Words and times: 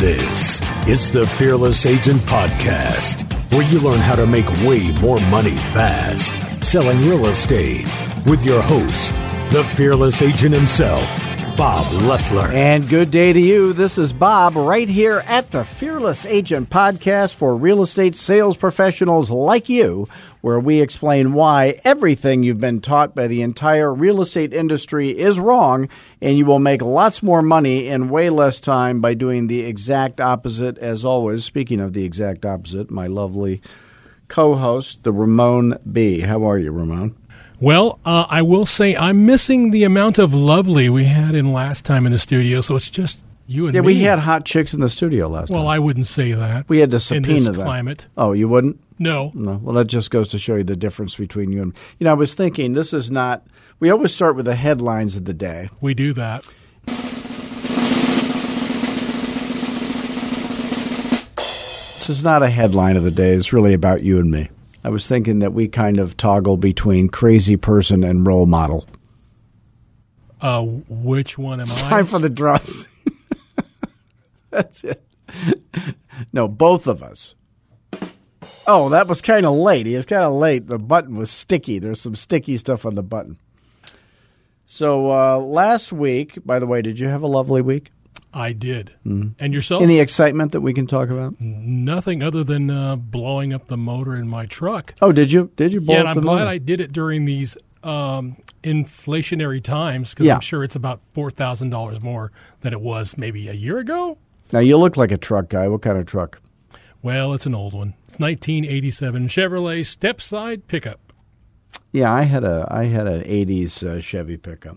This 0.00 0.62
is 0.88 1.10
the 1.10 1.26
Fearless 1.26 1.84
Agent 1.84 2.22
Podcast, 2.22 3.30
where 3.52 3.70
you 3.70 3.80
learn 3.80 3.98
how 3.98 4.16
to 4.16 4.26
make 4.26 4.48
way 4.64 4.92
more 4.92 5.20
money 5.20 5.50
fast 5.50 6.32
selling 6.64 7.00
real 7.00 7.26
estate 7.26 7.86
with 8.24 8.42
your 8.42 8.62
host, 8.62 9.14
the 9.50 9.62
Fearless 9.76 10.22
Agent 10.22 10.54
himself, 10.54 11.06
Bob 11.56 11.90
Loeffler. 12.02 12.48
And 12.48 12.88
good 12.88 13.10
day 13.10 13.32
to 13.32 13.40
you. 13.40 13.72
This 13.72 13.98
is 13.98 14.12
Bob 14.12 14.56
right 14.56 14.88
here 14.88 15.22
at 15.26 15.50
the 15.50 15.64
Fearless 15.64 16.26
Agent 16.26 16.70
Podcast 16.70 17.34
for 17.34 17.54
real 17.56 17.82
estate 17.82 18.16
sales 18.16 18.56
professionals 18.56 19.30
like 19.30 19.68
you, 19.68 20.08
where 20.40 20.58
we 20.58 20.80
explain 20.80 21.32
why 21.32 21.80
everything 21.84 22.42
you've 22.42 22.60
been 22.60 22.80
taught 22.80 23.14
by 23.14 23.26
the 23.26 23.42
entire 23.42 23.92
real 23.92 24.20
estate 24.20 24.52
industry 24.52 25.10
is 25.10 25.38
wrong, 25.38 25.88
and 26.20 26.38
you 26.38 26.46
will 26.46 26.58
make 26.58 26.82
lots 26.82 27.22
more 27.22 27.42
money 27.42 27.88
in 27.88 28.08
way 28.08 28.30
less 28.30 28.60
time 28.60 29.00
by 29.00 29.14
doing 29.14 29.46
the 29.46 29.60
exact 29.60 30.20
opposite. 30.20 30.78
As 30.78 31.04
always, 31.04 31.44
speaking 31.44 31.80
of 31.80 31.92
the 31.92 32.04
exact 32.04 32.46
opposite, 32.46 32.90
my 32.90 33.06
lovely 33.06 33.60
co 34.28 34.56
host, 34.56 35.02
the 35.02 35.12
Ramon 35.12 35.78
B. 35.90 36.20
How 36.20 36.48
are 36.48 36.58
you, 36.58 36.70
Ramon? 36.70 37.16
Well, 37.60 37.98
uh, 38.06 38.24
I 38.30 38.40
will 38.40 38.64
say 38.64 38.96
I'm 38.96 39.26
missing 39.26 39.70
the 39.70 39.84
amount 39.84 40.18
of 40.18 40.32
lovely 40.32 40.88
we 40.88 41.04
had 41.04 41.34
in 41.34 41.52
last 41.52 41.84
time 41.84 42.06
in 42.06 42.12
the 42.12 42.18
studio, 42.18 42.62
so 42.62 42.74
it's 42.76 42.88
just 42.88 43.20
you 43.46 43.66
and 43.66 43.74
me. 43.74 43.76
Yeah, 43.76 43.80
me. 43.82 43.86
we 43.88 44.00
had 44.00 44.18
hot 44.18 44.46
chicks 44.46 44.72
in 44.72 44.80
the 44.80 44.88
studio 44.88 45.28
last 45.28 45.48
time. 45.48 45.56
Well, 45.56 45.64
time. 45.64 45.74
I 45.74 45.78
wouldn't 45.78 46.06
say 46.06 46.32
that. 46.32 46.66
we 46.70 46.78
had 46.78 46.90
to 46.92 46.96
in 46.96 47.00
subpoena 47.00 47.38
this 47.38 47.44
them. 47.44 47.54
climate. 47.56 48.06
Oh, 48.16 48.32
you 48.32 48.48
wouldn't? 48.48 48.80
No, 48.98 49.30
No. 49.34 49.60
Well, 49.62 49.74
that 49.74 49.86
just 49.88 50.10
goes 50.10 50.28
to 50.28 50.38
show 50.38 50.56
you 50.56 50.64
the 50.64 50.76
difference 50.76 51.16
between 51.16 51.52
you 51.52 51.62
and 51.62 51.74
you 51.98 52.04
know. 52.04 52.10
I 52.10 52.14
was 52.14 52.32
thinking 52.34 52.72
this 52.72 52.94
is 52.94 53.10
not. 53.10 53.46
We 53.78 53.90
always 53.90 54.14
start 54.14 54.36
with 54.36 54.46
the 54.46 54.54
headlines 54.54 55.16
of 55.16 55.26
the 55.26 55.34
day. 55.34 55.68
we 55.82 55.92
do 55.92 56.14
that. 56.14 56.46
This 61.94 62.08
is 62.08 62.24
not 62.24 62.42
a 62.42 62.48
headline 62.48 62.96
of 62.96 63.02
the 63.04 63.10
day. 63.10 63.34
It's 63.34 63.52
really 63.52 63.74
about 63.74 64.02
you 64.02 64.18
and 64.18 64.30
me. 64.30 64.48
I 64.82 64.88
was 64.88 65.06
thinking 65.06 65.40
that 65.40 65.52
we 65.52 65.68
kind 65.68 65.98
of 65.98 66.16
toggle 66.16 66.56
between 66.56 67.08
crazy 67.08 67.56
person 67.56 68.02
and 68.02 68.26
role 68.26 68.46
model. 68.46 68.86
Uh, 70.40 70.62
which 70.62 71.36
one 71.36 71.60
am 71.60 71.66
I? 71.70 71.74
Time 71.74 72.06
for 72.06 72.18
the 72.18 72.30
drums. 72.30 72.88
That's 74.50 74.84
it. 74.84 75.04
No, 76.32 76.48
both 76.48 76.86
of 76.86 77.02
us. 77.02 77.34
Oh, 78.66 78.88
that 78.90 79.06
was 79.06 79.20
kind 79.20 79.46
of 79.46 79.54
late. 79.54 79.86
He 79.86 79.96
was 79.96 80.06
kind 80.06 80.22
of 80.22 80.32
late. 80.32 80.66
The 80.66 80.78
button 80.78 81.16
was 81.16 81.30
sticky. 81.30 81.78
There's 81.78 82.00
some 82.00 82.14
sticky 82.14 82.56
stuff 82.56 82.86
on 82.86 82.94
the 82.94 83.02
button. 83.02 83.38
So 84.66 85.10
uh, 85.10 85.38
last 85.38 85.92
week, 85.92 86.38
by 86.44 86.58
the 86.58 86.66
way, 86.66 86.80
did 86.80 86.98
you 86.98 87.08
have 87.08 87.22
a 87.22 87.26
lovely 87.26 87.60
week? 87.60 87.90
I 88.32 88.52
did. 88.52 88.94
Mm-hmm. 89.06 89.30
And 89.38 89.52
yourself? 89.54 89.82
Any 89.82 89.98
excitement 89.98 90.52
that 90.52 90.60
we 90.60 90.72
can 90.72 90.86
talk 90.86 91.10
about? 91.10 91.40
Nothing 91.40 92.22
other 92.22 92.44
than 92.44 92.70
uh, 92.70 92.96
blowing 92.96 93.52
up 93.52 93.66
the 93.66 93.76
motor 93.76 94.14
in 94.14 94.28
my 94.28 94.46
truck. 94.46 94.94
Oh, 95.02 95.10
did 95.12 95.32
you? 95.32 95.50
Did 95.56 95.72
you 95.72 95.80
blow 95.80 95.94
yeah, 95.96 96.00
up 96.02 96.16
and 96.16 96.24
the 96.26 96.30
I'm 96.30 96.36
glad? 96.36 96.48
I 96.48 96.58
did 96.58 96.80
it 96.80 96.92
during 96.92 97.24
these 97.24 97.56
um, 97.82 98.36
inflationary 98.62 99.62
times 99.62 100.10
because 100.10 100.26
Yeah. 100.26 100.34
I'm 100.34 100.40
sure 100.40 100.62
it's 100.64 100.76
about 100.76 101.00
four 101.12 101.30
thousand 101.30 101.70
dollars 101.70 102.00
more 102.02 102.30
than 102.60 102.72
it 102.72 102.80
was 102.80 103.16
maybe 103.16 103.48
a 103.48 103.52
year 103.54 103.78
ago. 103.78 104.18
Now 104.52 104.60
you 104.60 104.76
look 104.76 104.96
like 104.96 105.12
a 105.12 105.18
truck 105.18 105.48
guy. 105.48 105.68
What 105.68 105.82
kind 105.82 105.98
of 105.98 106.06
truck? 106.06 106.40
Well, 107.02 107.32
it's 107.34 107.46
an 107.46 107.54
old 107.54 107.72
one. 107.72 107.94
It's 108.08 108.18
1987 108.18 109.28
Chevrolet 109.28 109.86
step-side 109.86 110.66
pickup. 110.66 111.12
Yeah, 111.92 112.12
I 112.12 112.22
had 112.22 112.44
a 112.44 112.66
I 112.70 112.84
had 112.84 113.06
an 113.06 113.22
'80s 113.22 113.84
uh, 113.86 114.00
Chevy 114.00 114.36
pickup. 114.36 114.76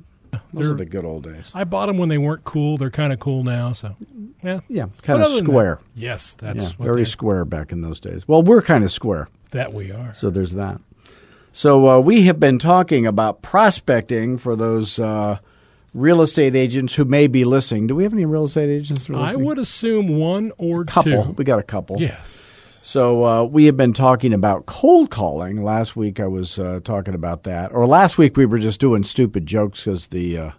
Those 0.53 0.69
are 0.69 0.73
the 0.75 0.85
good 0.85 1.05
old 1.05 1.23
days. 1.23 1.51
I 1.53 1.63
bought 1.63 1.87
them 1.87 1.97
when 1.97 2.09
they 2.09 2.17
weren't 2.17 2.43
cool. 2.43 2.77
They're 2.77 2.89
kind 2.89 3.11
of 3.13 3.19
cool 3.19 3.43
now. 3.43 3.73
So, 3.73 3.95
yeah, 4.43 4.59
Yeah, 4.67 4.85
kind 5.01 5.21
of 5.21 5.29
square. 5.29 5.79
that- 5.95 5.99
yes, 6.01 6.35
that's 6.37 6.57
Yeah, 6.57 6.69
what 6.77 6.85
very 6.85 7.05
square 7.05 7.45
back 7.45 7.71
in 7.71 7.81
those 7.81 7.99
days. 7.99 8.27
Well, 8.27 8.41
we're 8.43 8.61
kind 8.61 8.83
of 8.83 8.91
square, 8.91 9.29
that 9.51 9.73
we 9.73 9.91
are. 9.91 10.13
so 10.13 10.29
there's 10.29 10.53
that. 10.53 10.79
So 11.51 11.87
uh, 11.87 11.99
we 11.99 12.23
have 12.25 12.39
been 12.39 12.57
talking 12.59 13.05
about 13.05 13.41
prospecting 13.43 14.37
for 14.39 14.55
those 14.55 14.97
uh, 14.99 15.37
real 15.93 16.21
estate 16.23 16.55
agents 16.55 16.95
who 16.95 17.05
may 17.05 17.27
be 17.27 17.45
listening. 17.45 17.85
Do 17.87 17.95
we 17.95 18.03
have 18.03 18.13
any 18.13 18.25
real 18.25 18.45
estate 18.45 18.69
agents? 18.69 19.05
Who 19.05 19.15
are 19.15 19.23
I 19.27 19.35
would 19.35 19.59
assume 19.59 20.17
one 20.17 20.51
or 20.57 20.83
couple. 20.85 21.25
two. 21.25 21.31
We 21.33 21.43
got 21.45 21.59
a 21.59 21.63
couple. 21.63 22.01
Yes. 22.01 22.39
So 22.85 23.23
uh, 23.25 23.43
we 23.45 23.63
have 23.67 23.77
been 23.77 23.93
talking 23.93 24.33
about 24.33 24.65
cold 24.65 25.09
calling. 25.09 25.63
Last 25.63 25.95
week 25.95 26.19
I 26.19 26.27
was 26.27 26.59
uh, 26.59 26.81
talking 26.83 27.13
about 27.13 27.43
that, 27.43 27.71
or 27.71 27.87
last 27.87 28.17
week 28.17 28.35
we 28.35 28.45
were 28.45 28.59
just 28.59 28.81
doing 28.81 29.03
stupid 29.05 29.45
jokes 29.45 29.85
because 29.85 30.07
the 30.07 30.37
uh, 30.37 30.51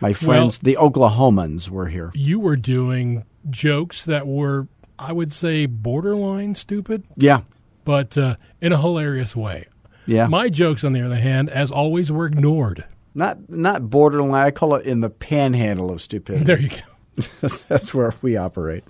my 0.00 0.12
friends, 0.12 0.58
the 0.58 0.76
Oklahomans, 0.76 1.68
were 1.68 1.88
here. 1.88 2.12
You 2.14 2.38
were 2.38 2.54
doing 2.54 3.24
jokes 3.50 4.04
that 4.04 4.24
were, 4.28 4.68
I 5.00 5.12
would 5.12 5.32
say, 5.32 5.66
borderline 5.66 6.54
stupid, 6.54 7.02
Yeah, 7.16 7.40
but 7.84 8.16
uh, 8.16 8.36
in 8.60 8.72
a 8.72 8.78
hilarious 8.80 9.34
way. 9.34 9.66
yeah. 10.06 10.28
My 10.28 10.48
jokes, 10.48 10.84
on 10.84 10.92
the 10.92 11.02
other 11.04 11.16
hand, 11.16 11.50
as 11.50 11.72
always, 11.72 12.12
were 12.12 12.26
ignored. 12.26 12.84
not 13.16 13.50
not 13.50 13.90
borderline. 13.90 14.46
I 14.46 14.52
call 14.52 14.76
it 14.76 14.86
in 14.86 15.00
the 15.00 15.10
panhandle 15.10 15.90
of 15.90 16.00
stupidity. 16.02 16.44
There 16.44 16.60
you 16.60 16.68
go. 16.68 17.48
That's 17.68 17.92
where 17.92 18.14
we 18.22 18.36
operate. 18.36 18.84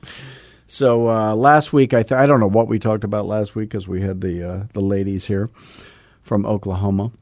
So 0.73 1.11
uh, 1.11 1.35
last 1.35 1.75
week, 1.75 1.93
I 1.93 2.03
th- 2.03 2.19
I 2.19 2.25
don't 2.25 2.41
know 2.41 2.47
what 2.47 2.67
we 2.67 2.79
talked 2.79 3.05
about 3.05 3.27
last 3.27 3.55
week 3.55 3.69
because 3.69 3.87
we 3.87 4.01
had 4.01 4.23
the 4.23 4.43
uh, 4.43 4.65
the 4.73 4.81
ladies 4.81 5.27
here 5.27 5.51
from 6.23 6.47
Oklahoma, 6.47 7.13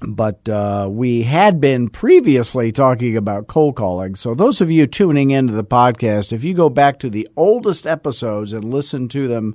but 0.00 0.48
uh, 0.48 0.88
we 0.90 1.24
had 1.24 1.60
been 1.60 1.90
previously 1.90 2.72
talking 2.72 3.14
about 3.14 3.46
cold 3.46 3.76
calling. 3.76 4.14
So 4.14 4.34
those 4.34 4.62
of 4.62 4.70
you 4.70 4.86
tuning 4.86 5.32
into 5.32 5.52
the 5.52 5.62
podcast, 5.62 6.32
if 6.32 6.44
you 6.44 6.54
go 6.54 6.70
back 6.70 6.98
to 7.00 7.10
the 7.10 7.28
oldest 7.36 7.86
episodes 7.86 8.54
and 8.54 8.64
listen 8.64 9.06
to 9.08 9.28
them 9.28 9.54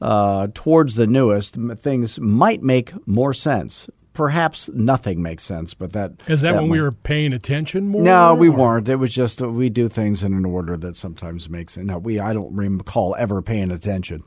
uh, 0.00 0.46
towards 0.54 0.94
the 0.94 1.08
newest, 1.08 1.56
things 1.82 2.20
might 2.20 2.62
make 2.62 2.92
more 3.08 3.34
sense. 3.34 3.88
Perhaps 4.16 4.70
nothing 4.72 5.20
makes 5.20 5.42
sense, 5.44 5.74
but 5.74 5.92
that 5.92 6.12
Is 6.26 6.40
that, 6.40 6.54
when 6.54 6.70
we 6.70 6.80
were 6.80 6.90
paying 6.90 7.34
attention 7.34 7.88
more? 7.88 8.02
no, 8.02 8.34
we 8.34 8.48
or- 8.48 8.52
weren't. 8.52 8.88
It 8.88 8.96
was 8.96 9.12
just 9.14 9.38
that 9.40 9.50
we 9.50 9.68
do 9.68 9.88
things 9.88 10.22
in 10.24 10.32
an 10.32 10.46
order 10.46 10.74
that 10.78 10.96
sometimes 10.96 11.50
makes 11.50 11.76
it. 11.76 11.84
No, 11.84 11.98
we. 11.98 12.18
I 12.18 12.32
don't 12.32 12.56
recall 12.56 13.14
ever 13.18 13.42
paying 13.42 13.70
attention. 13.70 14.22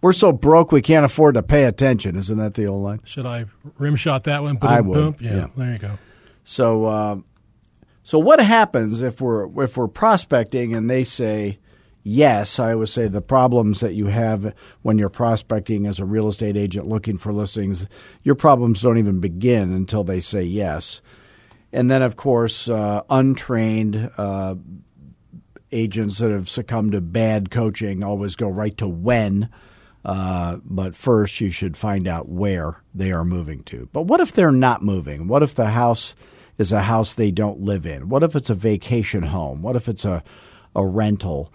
We're 0.00 0.12
so 0.12 0.30
broke 0.30 0.70
we 0.70 0.80
can't 0.80 1.04
afford 1.04 1.34
to 1.34 1.42
pay 1.42 1.64
attention. 1.64 2.14
Isn't 2.16 2.38
that 2.38 2.54
the 2.54 2.66
old 2.68 2.84
line? 2.84 3.00
Should 3.04 3.26
I 3.26 3.46
rim 3.78 3.96
shot 3.96 4.24
that 4.24 4.42
one? 4.44 4.58
I 4.62 4.80
Boom, 4.80 4.86
would, 4.88 4.94
boom? 4.94 5.16
Yeah, 5.20 5.34
yeah. 5.34 5.46
there 5.56 5.72
you 5.72 5.78
go. 5.78 5.98
So, 6.44 6.86
uh, 6.86 7.16
so 8.04 8.18
what 8.20 8.40
happens 8.40 9.02
if 9.02 9.20
we're 9.20 9.62
if 9.64 9.76
we're 9.76 9.88
prospecting 9.88 10.72
and 10.72 10.88
they 10.88 11.02
say 11.04 11.58
yes? 12.02 12.58
I 12.58 12.72
always 12.72 12.92
say 12.92 13.08
the 13.08 13.20
problems 13.20 13.80
that 13.80 13.94
you 13.94 14.06
have 14.06 14.54
when 14.82 14.98
you're 14.98 15.08
prospecting 15.08 15.86
as 15.86 15.98
a 15.98 16.04
real 16.04 16.28
estate 16.28 16.56
agent 16.56 16.88
looking 16.88 17.18
for 17.18 17.32
listings, 17.32 17.86
your 18.22 18.34
problems 18.34 18.82
don't 18.82 18.98
even 18.98 19.20
begin 19.20 19.72
until 19.72 20.04
they 20.04 20.20
say 20.20 20.42
yes. 20.42 21.00
And 21.72 21.90
then, 21.90 22.02
of 22.02 22.16
course, 22.16 22.68
uh, 22.68 23.02
untrained 23.08 24.10
uh, 24.18 24.56
agents 25.72 26.18
that 26.18 26.30
have 26.30 26.48
succumbed 26.48 26.92
to 26.92 27.00
bad 27.00 27.50
coaching 27.50 28.02
always 28.02 28.36
go 28.36 28.48
right 28.48 28.76
to 28.78 28.88
when. 28.88 29.48
Uh, 30.04 30.56
but 30.64 30.96
first, 30.96 31.40
you 31.40 31.50
should 31.50 31.76
find 31.76 32.08
out 32.08 32.28
where 32.28 32.82
they 32.94 33.12
are 33.12 33.24
moving 33.24 33.62
to. 33.64 33.88
But 33.92 34.02
what 34.02 34.20
if 34.20 34.32
they're 34.32 34.50
not 34.50 34.82
moving? 34.82 35.28
What 35.28 35.42
if 35.42 35.54
the 35.54 35.66
house 35.66 36.14
is 36.58 36.72
a 36.72 36.82
house 36.82 37.14
they 37.14 37.30
don't 37.30 37.60
live 37.60 37.86
in? 37.86 38.08
What 38.08 38.22
if 38.22 38.34
it's 38.34 38.50
a 38.50 38.54
vacation 38.54 39.22
home? 39.22 39.62
What 39.62 39.76
if 39.76 39.88
it's 39.88 40.04
a, 40.04 40.22
a 40.74 40.84
rental 40.84 41.52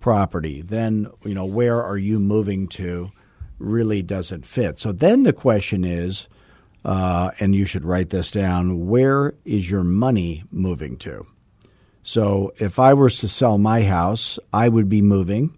property? 0.00 0.62
Then, 0.62 1.08
you 1.24 1.34
know, 1.34 1.44
where 1.44 1.82
are 1.82 1.98
you 1.98 2.18
moving 2.18 2.66
to 2.68 3.12
really 3.60 4.02
doesn't 4.02 4.46
fit. 4.46 4.80
So 4.80 4.90
then 4.90 5.22
the 5.22 5.32
question 5.32 5.84
is, 5.84 6.28
uh, 6.84 7.30
and 7.38 7.54
you 7.54 7.66
should 7.66 7.84
write 7.84 8.08
this 8.08 8.30
down 8.30 8.86
where 8.86 9.34
is 9.44 9.70
your 9.70 9.84
money 9.84 10.42
moving 10.50 10.96
to? 10.98 11.26
So 12.02 12.52
if 12.58 12.78
I 12.78 12.94
was 12.94 13.18
to 13.18 13.28
sell 13.28 13.58
my 13.58 13.84
house, 13.84 14.38
I 14.52 14.68
would 14.68 14.88
be 14.88 15.02
moving 15.02 15.56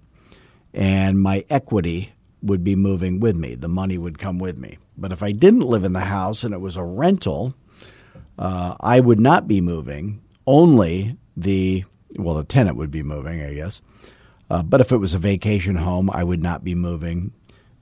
and 0.75 1.21
my 1.21 1.45
equity 1.49 2.13
would 2.43 2.65
be 2.65 2.75
moving 2.75 3.21
with 3.21 3.37
me. 3.37 3.55
The 3.55 3.69
money 3.69 3.97
would 3.99 4.19
come 4.19 4.39
with 4.39 4.59
me. 4.59 4.79
But 4.99 5.13
if 5.13 5.23
I 5.23 5.31
didn't 5.31 5.61
live 5.61 5.85
in 5.85 5.93
the 5.93 6.01
house 6.01 6.43
and 6.43 6.53
it 6.53 6.61
was 6.61 6.77
a 6.77 6.83
rental, 6.83 7.55
uh, 8.37 8.75
I 8.81 8.99
would 8.99 9.21
not 9.21 9.47
be 9.47 9.61
moving. 9.61 10.21
Only 10.45 11.17
the, 11.37 11.85
well, 12.17 12.35
the 12.35 12.45
tenant 12.45 12.77
would 12.77 12.91
be 12.91 13.05
moving, 13.05 13.41
I 13.43 13.55
guess. 13.55 13.81
Uh, 14.53 14.63
but 14.63 14.83
if 14.83 14.93
it 14.93 14.99
was 14.99 15.15
a 15.15 15.19
vacation 15.19 15.77
home, 15.77 16.11
I 16.11 16.23
would 16.23 16.43
not 16.43 16.63
be 16.63 16.75
moving. 16.75 17.33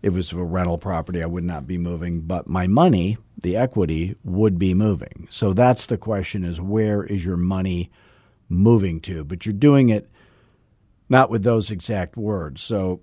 If 0.02 0.12
it 0.12 0.17
was 0.17 0.32
a 0.32 0.37
rental 0.37 0.78
property, 0.78 1.20
I 1.20 1.26
would 1.26 1.43
not 1.43 1.67
be 1.67 1.78
moving. 1.78 2.20
But 2.20 2.46
my 2.49 2.69
money, 2.69 3.19
the 3.43 3.56
equity, 3.56 4.14
would 4.22 4.56
be 4.56 4.72
moving. 4.72 5.26
So 5.32 5.52
that's 5.52 5.87
the 5.87 5.99
question 5.99 6.44
is 6.44 6.61
where 6.61 7.02
is 7.02 7.25
your 7.25 7.37
money 7.37 7.90
moving 8.49 9.00
to? 9.00 9.25
But 9.25 9.44
you're 9.44 9.52
doing 9.52 9.88
it 9.88 10.08
not 11.08 11.28
with 11.28 11.43
those 11.43 11.72
exact 11.72 12.17
words. 12.17 12.62
So 12.62 13.00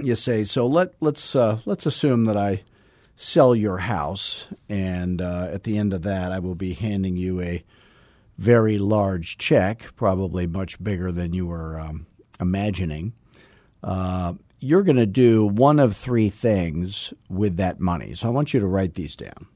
you 0.00 0.16
say, 0.16 0.42
so 0.42 0.66
let 0.66 0.94
let's 0.98 1.36
uh, 1.36 1.60
let's 1.64 1.86
assume 1.86 2.24
that 2.24 2.36
I 2.36 2.64
sell 3.14 3.54
your 3.54 3.78
house, 3.78 4.48
and 4.68 5.22
uh, 5.22 5.48
at 5.52 5.62
the 5.62 5.78
end 5.78 5.92
of 5.92 6.02
that, 6.02 6.32
I 6.32 6.40
will 6.40 6.56
be 6.56 6.74
handing 6.74 7.16
you 7.16 7.40
a 7.40 7.64
very 8.36 8.78
large 8.78 9.38
check, 9.38 9.94
probably 9.94 10.48
much 10.48 10.82
bigger 10.82 11.12
than 11.12 11.32
you 11.32 11.46
were 11.46 11.78
um, 11.78 12.06
imagining, 12.42 13.14
uh, 13.82 14.34
you're 14.60 14.82
going 14.82 14.96
to 14.96 15.06
do 15.06 15.46
one 15.46 15.80
of 15.80 15.96
three 15.96 16.28
things 16.28 17.14
with 17.28 17.56
that 17.56 17.80
money. 17.80 18.14
So 18.14 18.28
I 18.28 18.30
want 18.30 18.52
you 18.52 18.60
to 18.60 18.66
write 18.66 18.94
these 18.94 19.16
down. 19.16 19.46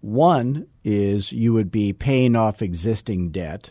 One 0.00 0.66
is 0.84 1.32
you 1.32 1.52
would 1.52 1.70
be 1.70 1.92
paying 1.92 2.36
off 2.36 2.62
existing 2.62 3.30
debt. 3.30 3.70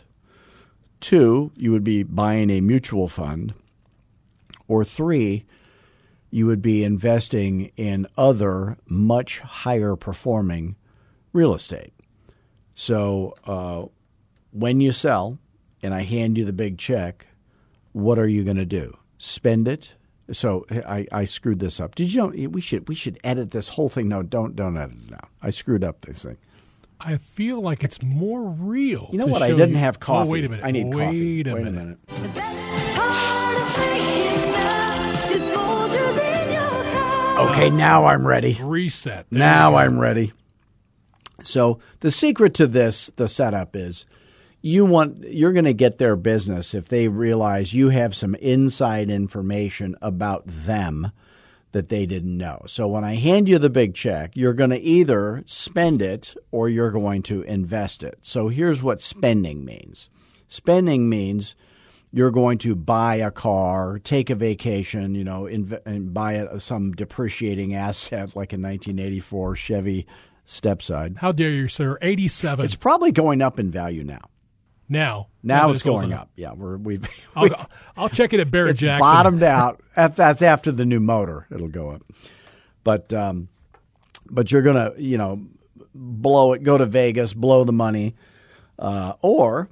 Two, 1.00 1.50
you 1.56 1.72
would 1.72 1.84
be 1.84 2.02
buying 2.02 2.50
a 2.50 2.60
mutual 2.60 3.08
fund. 3.08 3.54
Or 4.68 4.84
three, 4.84 5.44
you 6.30 6.46
would 6.46 6.62
be 6.62 6.84
investing 6.84 7.72
in 7.76 8.06
other 8.16 8.78
much 8.86 9.40
higher 9.40 9.96
performing 9.96 10.76
real 11.32 11.54
estate. 11.54 11.92
So 12.74 13.34
uh, 13.44 13.86
when 14.52 14.80
you 14.80 14.92
sell 14.92 15.38
and 15.82 15.92
I 15.92 16.04
hand 16.04 16.38
you 16.38 16.44
the 16.44 16.52
big 16.52 16.78
check, 16.78 17.26
what 17.92 18.18
are 18.18 18.28
you 18.28 18.44
going 18.44 18.56
to 18.56 18.64
do? 18.64 18.96
Spend 19.18 19.68
it? 19.68 19.94
So 20.30 20.66
I, 20.70 21.06
I 21.12 21.24
screwed 21.24 21.58
this 21.58 21.80
up. 21.80 21.94
Did 21.94 22.12
you 22.12 22.18
know 22.18 22.48
we 22.48 22.60
should 22.60 22.88
we 22.88 22.94
should 22.94 23.18
edit 23.24 23.50
this 23.50 23.68
whole 23.68 23.88
thing? 23.88 24.08
No, 24.08 24.22
don't 24.22 24.56
don't 24.56 24.76
edit 24.76 24.96
it 25.04 25.10
now. 25.10 25.28
I 25.42 25.50
screwed 25.50 25.84
up 25.84 26.00
this 26.02 26.22
thing. 26.22 26.38
I 27.00 27.16
feel 27.16 27.60
like 27.60 27.82
it's 27.82 28.00
more 28.02 28.42
real. 28.42 29.08
You 29.12 29.18
know 29.18 29.26
what? 29.26 29.42
I 29.42 29.48
didn't 29.48 29.72
you- 29.72 29.78
have 29.78 29.96
oh, 29.96 30.04
coffee. 30.04 30.28
Oh, 30.28 30.32
wait 30.32 30.44
a 30.44 30.48
minute. 30.48 30.64
I 30.64 30.70
need 30.70 30.94
wait 30.94 31.06
coffee. 31.06 31.40
A 31.40 31.54
wait 31.54 31.64
minute. 31.64 31.98
a 32.08 32.20
minute. 32.20 32.32
Oh. 37.34 37.48
Okay, 37.50 37.70
now 37.70 38.04
I'm 38.06 38.26
ready. 38.26 38.58
Reset. 38.62 39.26
There 39.30 39.38
Now. 39.38 39.74
I'm 39.74 39.98
ready. 39.98 40.32
So 41.42 41.80
the 42.00 42.10
secret 42.10 42.54
to 42.54 42.66
this, 42.68 43.10
the 43.16 43.26
setup 43.26 43.74
is 43.74 44.06
you 44.62 44.84
want 44.86 45.24
you're 45.24 45.52
going 45.52 45.64
to 45.64 45.74
get 45.74 45.98
their 45.98 46.16
business 46.16 46.72
if 46.72 46.88
they 46.88 47.08
realize 47.08 47.74
you 47.74 47.90
have 47.90 48.14
some 48.14 48.36
inside 48.36 49.10
information 49.10 49.96
about 50.00 50.44
them 50.46 51.10
that 51.72 51.88
they 51.88 52.06
didn't 52.06 52.36
know. 52.36 52.62
So 52.66 52.86
when 52.86 53.02
I 53.02 53.16
hand 53.16 53.48
you 53.48 53.58
the 53.58 53.70
big 53.70 53.94
check, 53.94 54.32
you're 54.34 54.52
going 54.52 54.70
to 54.70 54.80
either 54.80 55.42
spend 55.46 56.00
it 56.00 56.34
or 56.50 56.68
you're 56.68 56.90
going 56.90 57.22
to 57.24 57.42
invest 57.42 58.04
it. 58.04 58.18
So 58.22 58.48
here's 58.48 58.82
what 58.82 59.00
spending 59.00 59.64
means. 59.64 60.08
Spending 60.48 61.08
means 61.08 61.56
you're 62.12 62.30
going 62.30 62.58
to 62.58 62.76
buy 62.76 63.16
a 63.16 63.30
car, 63.30 63.98
take 63.98 64.28
a 64.28 64.34
vacation, 64.34 65.14
you 65.14 65.24
know, 65.24 65.44
inv- 65.44 65.80
and 65.86 66.12
buy 66.12 66.34
a, 66.34 66.44
uh, 66.44 66.58
some 66.58 66.92
depreciating 66.92 67.74
asset 67.74 68.36
like 68.36 68.52
a 68.52 68.56
1984 68.56 69.56
Chevy 69.56 70.06
Stepside. 70.46 71.16
How 71.16 71.32
dare 71.32 71.50
you, 71.50 71.68
sir? 71.68 71.98
87 72.02 72.64
It's 72.64 72.74
probably 72.74 73.12
going 73.12 73.40
up 73.40 73.58
in 73.58 73.70
value 73.70 74.04
now. 74.04 74.20
Now. 74.92 75.28
Now 75.42 75.70
it's 75.72 75.82
going 75.82 76.12
up. 76.12 76.30
Yeah, 76.36 76.52
we're 76.52 76.76
we've, 76.76 77.08
I'll, 77.34 77.42
we've 77.44 77.54
I'll 77.96 78.08
check 78.08 78.32
it 78.32 78.40
at 78.40 78.50
Barrett 78.50 78.72
it's 78.72 78.80
Jackson. 78.80 79.00
bottomed 79.00 79.42
out. 79.42 79.82
That's 79.96 80.42
after 80.42 80.70
the 80.70 80.84
new 80.84 81.00
motor. 81.00 81.46
It'll 81.50 81.68
go 81.68 81.90
up. 81.90 82.02
But 82.84 83.12
um, 83.12 83.48
but 84.30 84.52
you're 84.52 84.62
gonna 84.62 84.92
you 84.96 85.18
know 85.18 85.44
blow 85.94 86.52
it, 86.52 86.62
go 86.62 86.78
to 86.78 86.86
Vegas, 86.86 87.34
blow 87.34 87.64
the 87.64 87.72
money, 87.72 88.14
uh, 88.78 89.14
or 89.20 89.68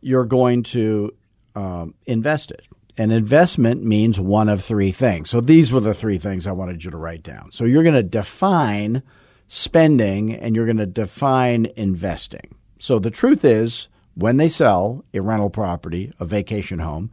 you're 0.00 0.24
going 0.24 0.62
to 0.62 1.14
um, 1.54 1.94
invest 2.04 2.50
it. 2.50 2.66
An 2.98 3.10
investment 3.10 3.84
means 3.84 4.18
one 4.18 4.48
of 4.48 4.64
three 4.64 4.92
things. 4.92 5.28
So 5.30 5.40
these 5.40 5.72
were 5.72 5.80
the 5.80 5.94
three 5.94 6.18
things 6.18 6.46
I 6.46 6.52
wanted 6.52 6.84
you 6.84 6.90
to 6.90 6.96
write 6.96 7.22
down. 7.22 7.50
So 7.52 7.64
you're 7.64 7.82
going 7.82 7.94
to 7.94 8.02
define 8.02 9.02
spending 9.48 10.34
and 10.34 10.56
you're 10.56 10.64
going 10.64 10.78
to 10.78 10.86
define 10.86 11.66
investing. 11.76 12.54
So 12.78 12.98
the 12.98 13.10
truth 13.10 13.44
is, 13.44 13.88
when 14.16 14.38
they 14.38 14.48
sell 14.48 15.04
a 15.14 15.20
rental 15.20 15.50
property, 15.50 16.12
a 16.18 16.24
vacation 16.24 16.78
home, 16.78 17.10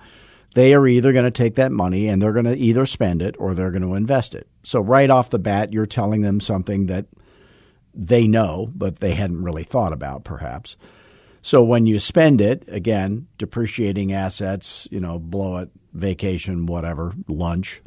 they 0.56 0.74
are 0.74 0.88
either 0.88 1.12
going 1.12 1.26
to 1.26 1.32
take 1.32 1.56
that 1.56 1.72
money 1.72 2.08
and 2.08 2.22
they're 2.22 2.34
going 2.34 2.46
to 2.46 2.56
either 2.56 2.86
spend 2.86 3.22
it 3.22 3.36
or 3.38 3.54
they're 3.54 3.72
going 3.72 3.82
to 3.82 3.96
invest 3.96 4.36
it. 4.36 4.48
So 4.64 4.80
right 4.80 5.10
off 5.10 5.30
the 5.30 5.40
bat, 5.40 5.74
you're 5.74 5.86
telling 5.86 6.22
them 6.22 6.40
something 6.40 6.86
that 6.88 7.06
they 7.94 8.28
know, 8.28 8.70
but 8.74 9.00
they 9.00 9.14
hadn't 9.14 9.44
really 9.44 9.64
thought 9.64 9.94
about, 9.94 10.24
perhaps. 10.24 10.78
So 11.42 11.62
when 11.64 11.86
you 11.86 12.00
spend 12.00 12.40
it, 12.40 12.64
again, 12.68 13.28
depreciating 13.38 14.14
assets, 14.14 14.88
you 14.90 15.02
know, 15.02 15.20
blow 15.20 15.58
it, 15.58 15.70
vacation, 15.94 16.66
whatever, 16.66 17.14
lunch. 17.28 17.82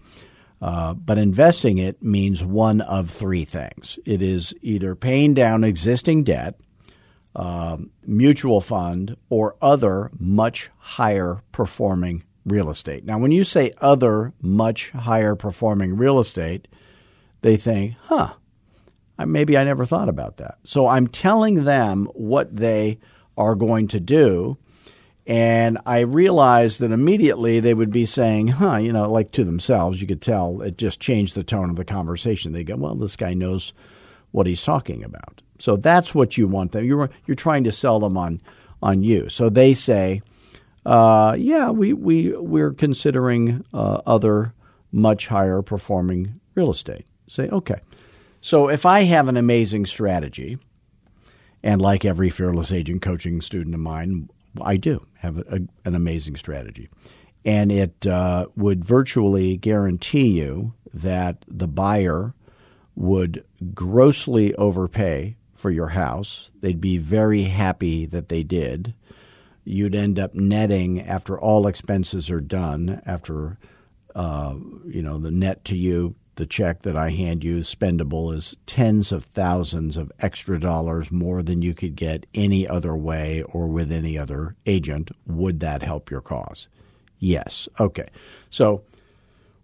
Uh, 0.60 0.94
but 0.94 1.18
investing 1.18 1.78
it 1.78 2.02
means 2.02 2.44
one 2.44 2.80
of 2.82 3.10
three 3.10 3.44
things. 3.44 3.98
It 4.04 4.20
is 4.20 4.54
either 4.60 4.94
paying 4.94 5.34
down 5.34 5.64
existing 5.64 6.24
debt, 6.24 6.60
um, 7.36 7.90
mutual 8.06 8.60
fund, 8.60 9.16
or 9.28 9.56
other 9.60 10.10
much 10.18 10.70
higher 10.78 11.42
performing 11.52 12.24
real 12.46 12.70
estate. 12.70 13.04
Now, 13.04 13.18
when 13.18 13.30
you 13.30 13.44
say 13.44 13.72
other 13.78 14.32
much 14.40 14.90
higher 14.90 15.34
performing 15.34 15.96
real 15.96 16.18
estate, 16.18 16.66
they 17.42 17.56
think, 17.56 17.94
huh, 18.04 18.34
maybe 19.18 19.58
I 19.58 19.64
never 19.64 19.84
thought 19.84 20.08
about 20.08 20.38
that. 20.38 20.58
So 20.64 20.86
I'm 20.86 21.08
telling 21.08 21.64
them 21.64 22.06
what 22.14 22.56
they 22.56 22.98
are 23.36 23.54
going 23.54 23.88
to 23.88 24.00
do. 24.00 24.56
And 25.26 25.78
I 25.84 26.00
realized 26.00 26.80
that 26.80 26.92
immediately 26.92 27.60
they 27.60 27.74
would 27.74 27.90
be 27.90 28.06
saying, 28.06 28.48
huh, 28.48 28.76
you 28.76 28.92
know, 28.92 29.10
like 29.10 29.32
to 29.32 29.44
themselves, 29.44 30.00
you 30.00 30.06
could 30.06 30.22
tell 30.22 30.62
it 30.62 30.78
just 30.78 31.00
changed 31.00 31.34
the 31.34 31.44
tone 31.44 31.68
of 31.68 31.76
the 31.76 31.84
conversation. 31.84 32.52
They 32.52 32.64
go, 32.64 32.76
well, 32.76 32.94
this 32.94 33.16
guy 33.16 33.34
knows 33.34 33.72
what 34.30 34.46
he's 34.46 34.62
talking 34.62 35.04
about. 35.04 35.42
So 35.58 35.76
that's 35.76 36.14
what 36.14 36.36
you 36.36 36.46
want 36.48 36.72
them. 36.72 36.84
You're, 36.84 37.10
you're 37.26 37.34
trying 37.34 37.64
to 37.64 37.72
sell 37.72 38.00
them 38.00 38.16
on, 38.16 38.40
on 38.82 39.02
you. 39.02 39.28
So 39.28 39.48
they 39.48 39.74
say, 39.74 40.22
uh, 40.84 41.34
yeah, 41.38 41.70
we, 41.70 41.92
we, 41.92 42.36
we're 42.36 42.72
considering 42.72 43.64
uh, 43.72 44.00
other 44.06 44.52
much 44.92 45.28
higher 45.28 45.62
performing 45.62 46.40
real 46.54 46.70
estate. 46.70 47.06
Say, 47.28 47.48
okay. 47.48 47.80
So 48.40 48.68
if 48.68 48.86
I 48.86 49.02
have 49.02 49.28
an 49.28 49.36
amazing 49.36 49.86
strategy, 49.86 50.58
and 51.62 51.82
like 51.82 52.04
every 52.04 52.30
fearless 52.30 52.70
agent 52.70 53.02
coaching 53.02 53.40
student 53.40 53.74
of 53.74 53.80
mine, 53.80 54.30
I 54.62 54.76
do 54.76 55.04
have 55.14 55.38
a, 55.38 55.62
an 55.84 55.94
amazing 55.94 56.36
strategy. 56.36 56.88
And 57.44 57.72
it 57.72 58.06
uh, 58.06 58.46
would 58.56 58.84
virtually 58.84 59.56
guarantee 59.56 60.28
you 60.28 60.74
that 60.94 61.44
the 61.48 61.66
buyer 61.66 62.34
would 62.94 63.44
grossly 63.74 64.54
overpay 64.54 65.36
for 65.58 65.70
your 65.70 65.88
house. 65.88 66.50
They'd 66.60 66.80
be 66.80 66.98
very 66.98 67.44
happy 67.44 68.06
that 68.06 68.28
they 68.28 68.42
did. 68.42 68.94
You'd 69.64 69.94
end 69.94 70.18
up 70.18 70.34
netting 70.34 71.00
after 71.00 71.38
all 71.38 71.66
expenses 71.66 72.30
are 72.30 72.40
done, 72.40 73.02
after 73.04 73.58
uh, 74.14 74.54
you 74.86 75.02
know 75.02 75.18
the 75.18 75.30
net 75.30 75.64
to 75.66 75.76
you, 75.76 76.14
the 76.36 76.46
check 76.46 76.82
that 76.82 76.96
I 76.96 77.10
hand 77.10 77.42
you, 77.42 77.58
spendable, 77.58 78.34
is 78.34 78.56
tens 78.66 79.10
of 79.10 79.24
thousands 79.24 79.96
of 79.96 80.12
extra 80.20 80.60
dollars 80.60 81.10
more 81.10 81.42
than 81.42 81.62
you 81.62 81.74
could 81.74 81.96
get 81.96 82.26
any 82.34 82.68
other 82.68 82.94
way 82.94 83.42
or 83.42 83.66
with 83.66 83.90
any 83.90 84.16
other 84.16 84.54
agent. 84.66 85.10
Would 85.26 85.60
that 85.60 85.82
help 85.82 86.10
your 86.10 86.20
cause? 86.20 86.68
Yes. 87.18 87.68
Okay. 87.80 88.08
So 88.50 88.82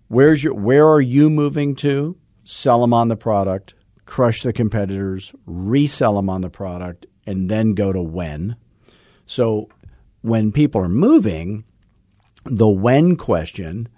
where's 0.08 0.42
your 0.42 0.54
where 0.54 0.88
are 0.88 1.00
you 1.00 1.30
moving 1.30 1.74
to? 1.76 2.16
Sell 2.44 2.80
them 2.80 2.92
on 2.92 3.08
the 3.08 3.16
product, 3.16 3.74
crush 4.06 4.42
the 4.42 4.52
competitors, 4.52 5.32
resell 5.46 6.16
them 6.16 6.28
on 6.28 6.40
the 6.40 6.50
product, 6.50 7.06
and 7.26 7.48
then 7.48 7.74
go 7.74 7.92
to 7.92 8.02
when. 8.02 8.56
So 9.26 9.68
when 10.22 10.52
people 10.52 10.80
are 10.80 10.88
moving, 10.88 11.64
the 12.44 12.68
when 12.68 13.16
question 13.16 13.88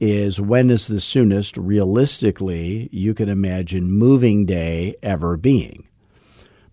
is 0.00 0.40
when 0.40 0.70
is 0.70 0.88
the 0.88 1.00
soonest 1.00 1.56
realistically 1.56 2.88
you 2.90 3.14
can 3.14 3.28
imagine 3.28 3.90
moving 3.90 4.46
day 4.46 4.96
ever 5.02 5.36
being? 5.36 5.88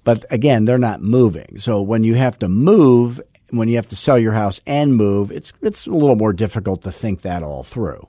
But 0.04 0.26
again, 0.32 0.66
they're 0.66 0.78
not 0.78 1.02
moving. 1.02 1.60
So 1.60 1.82
when 1.82 2.04
you 2.04 2.16
have 2.16 2.40
to 2.40 2.50
move, 2.50 3.22
when 3.52 3.68
you 3.68 3.76
have 3.76 3.88
to 3.88 3.96
sell 3.96 4.18
your 4.18 4.34
house 4.34 4.62
and 4.66 4.96
move, 4.96 5.32
it's 5.32 5.54
it's 5.62 5.86
a 5.86 5.92
little 5.92 6.16
more 6.16 6.34
difficult 6.34 6.84
to 6.84 6.92
think 6.92 7.22
that 7.22 7.44
all 7.44 7.64
through. 7.64 8.08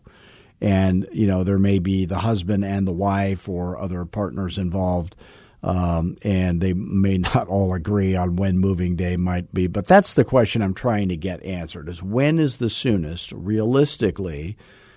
And 0.60 1.08
you 1.12 1.26
know 1.26 1.44
there 1.44 1.58
may 1.58 1.78
be 1.78 2.04
the 2.04 2.18
husband 2.18 2.64
and 2.64 2.86
the 2.86 2.92
wife 2.92 3.48
or 3.48 3.78
other 3.78 4.04
partners 4.04 4.58
involved, 4.58 5.16
um, 5.62 6.16
and 6.22 6.60
they 6.60 6.72
may 6.72 7.18
not 7.34 7.48
all 7.48 7.74
agree 7.74 8.14
on 8.14 8.36
when 8.36 8.58
moving 8.58 8.96
day 8.96 9.16
might 9.16 9.52
be. 9.54 9.66
But 9.66 9.86
that's 9.86 10.14
the 10.14 10.24
question 10.24 10.62
I'm 10.62 10.74
trying 10.74 11.08
to 11.08 11.16
get 11.16 11.42
answered: 11.42 11.88
is 11.88 12.02
when 12.02 12.38
is 12.38 12.58
the 12.58 12.70
soonest 12.70 13.32
realistically 13.32 14.56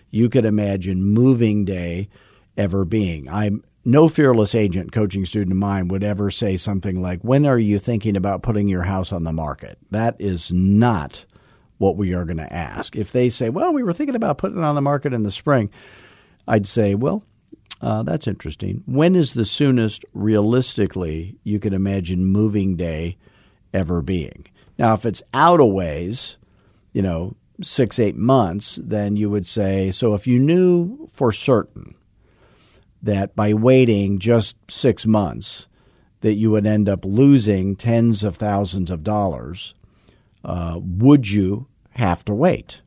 you 0.09 0.29
could 0.29 0.45
imagine 0.45 1.03
moving 1.03 1.65
day 1.65 2.09
ever 2.57 2.85
being? 2.85 3.29
I'm 3.29 3.63
no 3.85 4.07
fearless 4.07 4.55
agent 4.55 4.91
coaching 4.91 5.25
student 5.25 5.51
of 5.51 5.57
mine 5.57 5.87
would 5.89 6.03
ever 6.03 6.31
say 6.31 6.57
something 6.57 7.01
like, 7.01 7.21
When 7.21 7.45
are 7.45 7.59
you 7.59 7.79
thinking 7.79 8.15
about 8.15 8.43
putting 8.43 8.67
your 8.67 8.83
house 8.83 9.11
on 9.11 9.23
the 9.23 9.33
market? 9.33 9.77
That 9.91 10.15
is 10.19 10.51
not 10.51 11.25
what 11.77 11.97
we 11.97 12.13
are 12.13 12.25
going 12.25 12.37
to 12.37 12.53
ask. 12.53 12.95
If 12.95 13.11
they 13.11 13.29
say, 13.29 13.49
Well, 13.49 13.73
we 13.73 13.83
were 13.83 13.93
thinking 13.93 14.15
about 14.15 14.37
putting 14.37 14.57
it 14.57 14.63
on 14.63 14.75
the 14.75 14.81
market 14.81 15.13
in 15.13 15.23
the 15.23 15.31
spring, 15.31 15.69
I'd 16.47 16.67
say, 16.67 16.95
Well, 16.95 17.23
uh, 17.81 18.03
that's 18.03 18.27
interesting. 18.27 18.83
When 18.85 19.15
is 19.15 19.33
the 19.33 19.45
soonest 19.45 20.05
realistically 20.13 21.37
you 21.43 21.59
can 21.59 21.73
imagine 21.73 22.25
moving 22.25 22.77
day 22.77 23.17
ever 23.73 24.01
being? 24.01 24.45
Now, 24.77 24.93
if 24.93 25.05
it's 25.05 25.21
out 25.33 25.59
a 25.59 25.65
ways, 25.65 26.37
you 26.93 27.01
know, 27.01 27.35
six, 27.61 27.99
eight 27.99 28.15
months, 28.15 28.79
then 28.81 29.15
you 29.15 29.29
would 29.29 29.47
say, 29.47 29.91
so 29.91 30.13
if 30.13 30.25
you 30.25 30.39
knew 30.39 31.07
for 31.13 31.31
certain 31.31 31.95
that 33.01 33.35
by 33.35 33.53
waiting 33.53 34.17
just 34.17 34.55
six 34.69 35.05
months, 35.05 35.67
that 36.21 36.33
you 36.35 36.51
would 36.51 36.65
end 36.65 36.87
up 36.87 37.03
losing 37.03 37.75
tens 37.75 38.23
of 38.23 38.37
thousands 38.37 38.89
of 38.89 39.03
dollars, 39.03 39.75
uh, 40.43 40.79
would 40.81 41.29
you 41.29 41.67
have 41.91 42.25
to 42.25 42.33
wait? 42.33 42.81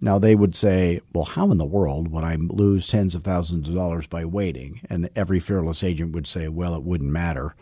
Now 0.00 0.18
they 0.18 0.34
would 0.34 0.56
say, 0.56 1.00
well, 1.12 1.24
how 1.24 1.50
in 1.52 1.58
the 1.58 1.64
world 1.64 2.08
would 2.08 2.24
I 2.24 2.34
lose 2.34 2.88
tens 2.88 3.14
of 3.14 3.22
thousands 3.22 3.68
of 3.68 3.74
dollars 3.76 4.06
by 4.06 4.24
waiting? 4.24 4.80
And 4.90 5.08
every 5.14 5.38
fearless 5.38 5.84
agent 5.84 6.12
would 6.12 6.26
say, 6.26 6.48
well, 6.48 6.74
it 6.74 6.82
wouldn't 6.82 7.10
matter 7.10 7.54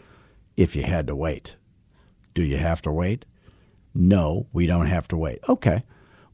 if 0.56 0.75
you 0.75 0.82
had 0.82 1.06
to 1.08 1.14
wait. 1.14 1.56
Do 2.32 2.42
you 2.42 2.56
have 2.56 2.80
to 2.82 2.92
wait? 2.92 3.26
No, 3.94 4.46
we 4.52 4.66
don't 4.66 4.87
have 4.87 5.06
to 5.08 5.16
wait. 5.16 5.40
Okay. 5.49 5.82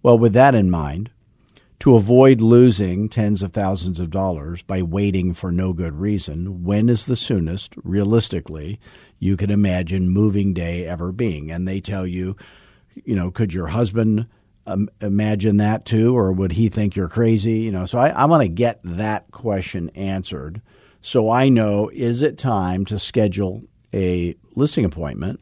Well, 0.02 0.18
with 0.18 0.32
that 0.34 0.54
in 0.54 0.70
mind, 0.70 1.10
to 1.80 1.96
avoid 1.96 2.40
losing 2.40 3.08
tens 3.08 3.42
of 3.42 3.52
thousands 3.52 3.98
of 3.98 4.10
dollars 4.10 4.62
by 4.62 4.82
waiting 4.82 5.34
for 5.34 5.50
no 5.50 5.72
good 5.72 5.94
reason, 5.94 6.64
when 6.64 6.88
is 6.88 7.06
the 7.06 7.16
soonest, 7.16 7.74
realistically, 7.82 8.80
you 9.18 9.36
can 9.36 9.50
imagine 9.50 10.08
moving 10.08 10.54
day 10.54 10.86
ever 10.86 11.12
being? 11.12 11.50
And 11.50 11.66
they 11.66 11.80
tell 11.80 12.06
you, 12.06 12.36
you 13.04 13.14
know, 13.14 13.30
could 13.30 13.52
your 13.52 13.66
husband 13.66 14.26
um, 14.66 14.88
imagine 15.00 15.58
that 15.58 15.84
too, 15.84 16.16
or 16.16 16.32
would 16.32 16.52
he 16.52 16.68
think 16.68 16.96
you're 16.96 17.08
crazy? 17.08 17.60
You 17.60 17.70
know, 17.70 17.86
so 17.86 17.98
I, 17.98 18.08
I 18.08 18.24
want 18.24 18.42
to 18.42 18.48
get 18.48 18.80
that 18.84 19.30
question 19.30 19.90
answered, 19.90 20.60
so 21.00 21.30
I 21.30 21.48
know 21.48 21.88
is 21.92 22.22
it 22.22 22.38
time 22.38 22.84
to 22.86 22.98
schedule 22.98 23.62
a 23.94 24.34
listing 24.54 24.84
appointment, 24.84 25.40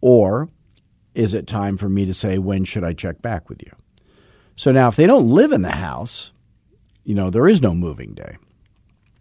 or 0.00 0.48
is 1.14 1.34
it 1.34 1.46
time 1.46 1.76
for 1.76 1.88
me 1.88 2.06
to 2.06 2.14
say 2.14 2.38
when 2.38 2.64
should 2.64 2.84
I 2.84 2.92
check 2.92 3.20
back 3.20 3.48
with 3.48 3.62
you? 3.62 3.72
So 4.54 4.72
now, 4.72 4.88
if 4.88 4.96
they 4.96 5.06
don't 5.06 5.30
live 5.30 5.52
in 5.52 5.62
the 5.62 5.72
house, 5.72 6.32
you 7.04 7.14
know, 7.14 7.30
there 7.30 7.46
is 7.46 7.60
no 7.60 7.74
moving 7.74 8.14
day. 8.14 8.38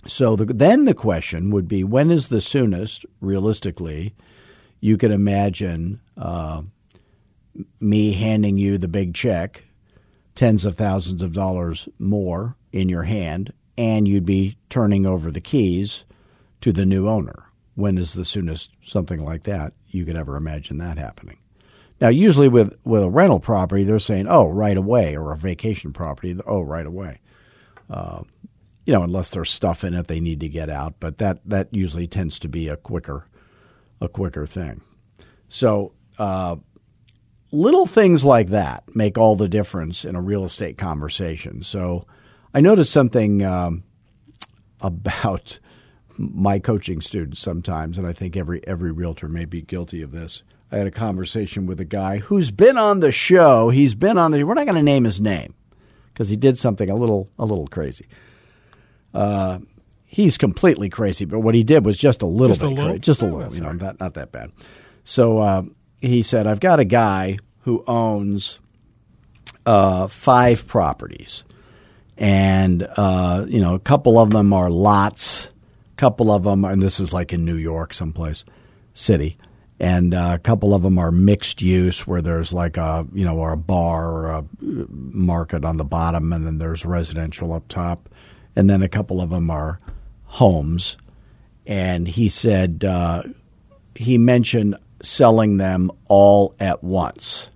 So 0.07 0.36
the, 0.36 0.45
then 0.45 0.86
the 0.86 0.93
question 0.93 1.51
would 1.51 1.67
be 1.67 1.84
when 1.84 2.10
is 2.10 2.27
the 2.27 2.41
soonest, 2.41 3.05
realistically, 3.19 4.13
you 4.79 4.98
could 4.98 5.12
imagine 5.12 6.00
uh, 6.17 6.62
me 7.79 8.13
handing 8.13 8.57
you 8.57 8.77
the 8.77 8.88
big 8.88 9.13
check, 9.13 9.63
tens 10.35 10.65
of 10.65 10.75
thousands 10.75 11.21
of 11.21 11.33
dollars 11.33 11.88
more 12.00 12.55
in 12.71 12.89
your 12.89 13.03
hand, 13.03 13.53
and 13.77 14.07
you'd 14.07 14.25
be 14.25 14.57
turning 14.69 15.05
over 15.05 15.31
the 15.31 15.41
keys 15.41 16.03
to 16.62 16.71
the 16.71 16.85
new 16.85 17.07
owner. 17.07 17.45
When 17.75 17.97
is 17.97 18.13
the 18.13 18.25
soonest 18.25 18.71
something 18.83 19.24
like 19.24 19.43
that 19.43 19.74
you 19.89 20.05
could 20.05 20.15
ever 20.15 20.35
imagine 20.35 20.77
that 20.77 20.97
happening? 20.97 21.38
Now, 22.01 22.09
usually 22.09 22.50
with, 22.50 22.77
with 22.83 23.03
a 23.03 23.09
rental 23.09 23.39
property, 23.39 23.83
they're 23.83 24.00
saying, 24.00 24.27
oh, 24.27 24.47
right 24.47 24.75
away, 24.75 25.15
or 25.15 25.31
a 25.31 25.38
vacation 25.38 25.93
property, 25.93 26.38
oh, 26.45 26.62
right 26.62 26.85
away. 26.85 27.21
Uh, 27.89 28.24
you 28.85 28.93
know, 28.93 29.03
unless 29.03 29.29
there's 29.29 29.50
stuff 29.50 29.83
in 29.83 29.93
it 29.93 30.07
they 30.07 30.19
need 30.19 30.41
to 30.41 30.50
get 30.50 30.69
out, 30.69 30.95
but 31.00 31.17
that, 31.17 31.39
that 31.45 31.69
usually 31.71 32.07
tends 32.07 32.39
to 32.39 32.47
be 32.47 32.67
a 32.67 32.77
quicker 32.77 33.25
a 34.01 34.09
quicker 34.09 34.45
thing. 34.45 34.81
So 35.50 35.93
uh, 36.17 36.57
little 37.55 37.85
things 37.85 38.24
like 38.25 38.50
that 38.50 38.83
make 38.95 39.17
all 39.17 39.35
the 39.35 39.47
difference 39.47 40.05
in 40.05 40.15
a 40.15 40.21
real 40.21 40.43
estate 40.43 40.77
conversation. 40.77 41.63
So 41.63 42.05
I 42.53 42.59
noticed 42.62 42.91
something 42.91 43.43
um, 43.43 43.83
about 44.81 45.59
my 46.17 46.59
coaching 46.59 47.01
students 47.01 47.39
sometimes, 47.39 47.97
and 47.97 48.07
I 48.07 48.13
think 48.13 48.38
every 48.38 48.65
every 48.67 48.91
realtor 48.91 49.27
may 49.27 49.45
be 49.45 49.62
guilty 49.62 50.01
of 50.01 50.12
this. 50.12 50.43
I 50.71 50.77
had 50.77 50.88
a 50.88 50.91
conversation 50.91 51.65
with 51.65 51.79
a 51.79 51.85
guy 51.85 52.17
who's 52.17 52.51
been 52.51 52.77
on 52.77 53.00
the 53.00 53.12
show. 53.12 53.69
He's 53.69 53.95
been 53.95 54.17
on 54.17 54.31
the. 54.31 54.43
We're 54.43 54.53
not 54.55 54.65
going 54.65 54.77
to 54.77 54.83
name 54.83 55.03
his 55.03 55.21
name 55.21 55.53
because 56.13 56.29
he 56.29 56.35
did 56.35 56.57
something 56.57 56.89
a 56.89 56.95
little 56.95 57.29
a 57.38 57.45
little 57.45 57.67
crazy. 57.67 58.07
Uh, 59.13 59.59
he's 60.05 60.38
completely 60.38 60.89
crazy, 60.89 61.25
but 61.25 61.39
what 61.39 61.55
he 61.55 61.63
did 61.63 61.85
was 61.85 61.97
just 61.97 62.21
a 62.21 62.25
little 62.25 62.50
Just 62.50 62.62
a 62.62 62.67
bit 62.67 62.75
little? 62.75 62.89
crazy, 62.91 63.00
just 63.00 63.21
a 63.21 63.25
Oh, 63.27 63.35
little. 63.35 63.53
You 63.53 63.62
know, 63.62 63.67
right. 63.69 63.81
not 63.81 64.00
not 64.00 64.13
that 64.15 64.31
bad. 64.31 64.51
So 65.03 65.39
uh, 65.39 65.63
he 66.02 66.22
said, 66.22 66.48
"I've 66.48 66.60
got 66.60 66.80
a 66.80 66.86
guy 66.86 67.38
who 67.62 67.84
owns 67.88 68.60
uh, 69.66 70.08
five 70.08 70.68
properties, 70.68 71.44
and 72.18 72.84
uh, 72.84 73.46
you 73.48 73.60
know, 73.60 73.75
a 73.75 73.80
couple 73.80 74.20
of 74.20 74.30
them 74.30 74.54
are 74.54 74.70
lots, 74.70 75.48
a 75.48 75.96
couple 75.98 76.32
of 76.32 76.44
them, 76.44 76.66
and 76.66 76.82
this 76.82 77.00
is 77.00 77.14
like 77.14 77.34
in 77.34 77.46
New 77.46 77.58
York, 77.58 77.94
someplace 77.94 78.44
city." 78.94 79.38
And 79.78 80.14
uh, 80.14 80.32
a 80.36 80.40
couple 80.40 80.74
of 80.74 80.84
them 80.84 80.98
are 80.98 81.12
mixed 81.12 81.62
use, 81.62 82.08
where 82.08 82.22
there's 82.22 82.54
like 82.54 82.78
a 82.78 83.06
you 83.14 83.25
know, 83.25 83.38
or 83.38 83.52
a 83.52 83.58
bar 83.58 84.10
or 84.10 84.32
a 84.32 84.46
market 84.62 85.66
on 85.66 85.78
the 85.78 85.84
bottom, 85.84 86.32
and 86.32 86.46
then 86.46 86.60
there's 86.60 86.86
residential 86.86 87.52
up 87.52 87.68
top, 87.68 88.08
and 88.56 88.70
then 88.70 88.82
a 88.82 88.88
couple 88.88 89.20
of 89.20 89.32
them 89.32 89.52
are 89.52 89.80
homes. 90.24 90.98
And 91.68 92.08
he 92.08 92.30
said 92.30 92.86
uh, 92.86 93.24
he 93.96 94.18
mentioned 94.18 94.75
selling 95.02 95.58
them 95.58 95.92
all 96.08 96.56
at 96.60 96.84
once. 96.84 97.50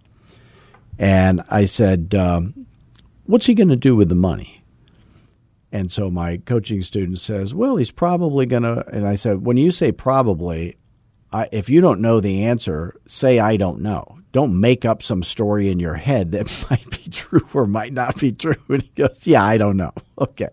And 0.97 1.41
I 1.49 1.65
said, 1.65 2.13
um, 2.15 2.65
What's 3.25 3.45
he 3.45 3.53
going 3.53 3.69
to 3.69 3.75
do 3.75 3.95
with 3.95 4.09
the 4.09 4.15
money? 4.15 4.63
And 5.71 5.91
so 5.91 6.09
my 6.09 6.37
coaching 6.37 6.81
student 6.81 7.19
says, 7.19 7.53
Well, 7.53 7.75
he's 7.77 7.91
probably 7.91 8.45
going 8.45 8.63
to. 8.63 8.83
And 8.87 9.07
I 9.07 9.15
said, 9.15 9.45
When 9.45 9.57
you 9.57 9.71
say 9.71 9.91
probably, 9.91 10.77
I, 11.31 11.47
if 11.51 11.69
you 11.69 11.79
don't 11.79 12.01
know 12.01 12.19
the 12.19 12.45
answer, 12.45 12.99
say 13.07 13.39
I 13.39 13.57
don't 13.57 13.81
know. 13.81 14.17
Don't 14.31 14.59
make 14.59 14.85
up 14.85 15.01
some 15.01 15.23
story 15.23 15.69
in 15.69 15.79
your 15.79 15.95
head 15.95 16.31
that 16.31 16.65
might 16.69 16.89
be 16.89 17.09
true 17.09 17.47
or 17.53 17.67
might 17.67 17.93
not 17.93 18.19
be 18.19 18.31
true. 18.31 18.55
And 18.67 18.81
he 18.81 18.91
goes, 18.95 19.25
"Yeah, 19.25 19.43
I 19.43 19.57
don't 19.57 19.77
know." 19.77 19.93
Okay, 20.19 20.49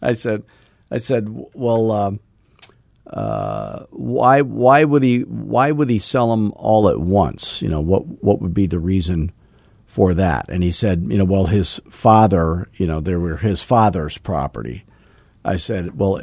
I 0.00 0.12
said, 0.12 0.44
I 0.88 0.98
said, 0.98 1.26
"Well, 1.28 1.90
um, 1.90 2.20
uh, 3.14 3.86
why 3.90 4.42
why 4.42 4.84
would 4.84 5.02
he 5.02 5.20
why 5.20 5.70
would 5.70 5.88
he 5.88 5.98
sell 5.98 6.30
them 6.30 6.52
all 6.56 6.88
at 6.88 7.00
once? 7.00 7.62
You 7.62 7.68
know 7.68 7.80
what 7.80 8.06
what 8.22 8.42
would 8.42 8.52
be 8.52 8.66
the 8.66 8.80
reason 8.80 9.32
for 9.86 10.14
that?" 10.14 10.46
And 10.48 10.62
he 10.62 10.72
said, 10.72 11.06
"You 11.08 11.18
know, 11.18 11.24
well, 11.24 11.46
his 11.46 11.80
father, 11.88 12.68
you 12.74 12.86
know, 12.86 13.00
they 13.00 13.14
were 13.14 13.36
his 13.36 13.62
father's 13.62 14.18
property." 14.18 14.84
I 15.44 15.56
said, 15.56 15.98
"Well." 15.98 16.20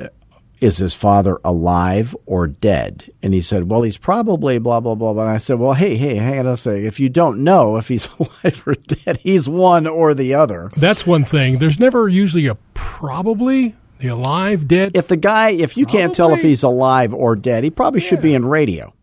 is 0.61 0.77
his 0.77 0.93
father 0.93 1.39
alive 1.43 2.15
or 2.27 2.45
dead? 2.45 3.09
And 3.23 3.33
he 3.33 3.41
said, 3.41 3.67
well, 3.67 3.81
he's 3.81 3.97
probably 3.97 4.59
blah, 4.59 4.79
blah, 4.79 4.93
blah. 4.93 5.19
And 5.19 5.21
I 5.21 5.37
said, 5.37 5.57
well, 5.57 5.73
hey, 5.73 5.97
hey, 5.97 6.15
hang 6.15 6.39
on 6.39 6.45
a 6.45 6.55
second. 6.55 6.85
If 6.85 6.99
you 6.99 7.09
don't 7.09 7.43
know 7.43 7.77
if 7.77 7.87
he's 7.87 8.07
alive 8.19 8.63
or 8.65 8.75
dead, 8.75 9.17
he's 9.17 9.49
one 9.49 9.87
or 9.87 10.13
the 10.13 10.35
other. 10.35 10.69
That's 10.77 11.05
one 11.05 11.25
thing. 11.25 11.57
There's 11.57 11.79
never 11.79 12.07
usually 12.07 12.45
a 12.45 12.55
probably, 12.75 13.75
the 14.01 14.09
alive, 14.09 14.67
dead. 14.67 14.91
If 14.95 15.07
the 15.07 15.17
guy, 15.17 15.51
if 15.51 15.77
you 15.77 15.85
can't 15.85 16.13
tell 16.13 16.27
if 16.29 16.33
Probably. 16.35 16.49
he's 16.49 16.63
alive 16.63 17.13
or 17.13 17.35
dead, 17.35 17.63
he 17.63 17.69
probably 17.69 18.01
should 18.01 18.21
be 18.21 18.33
in 18.33 18.45
radio. 18.45 18.93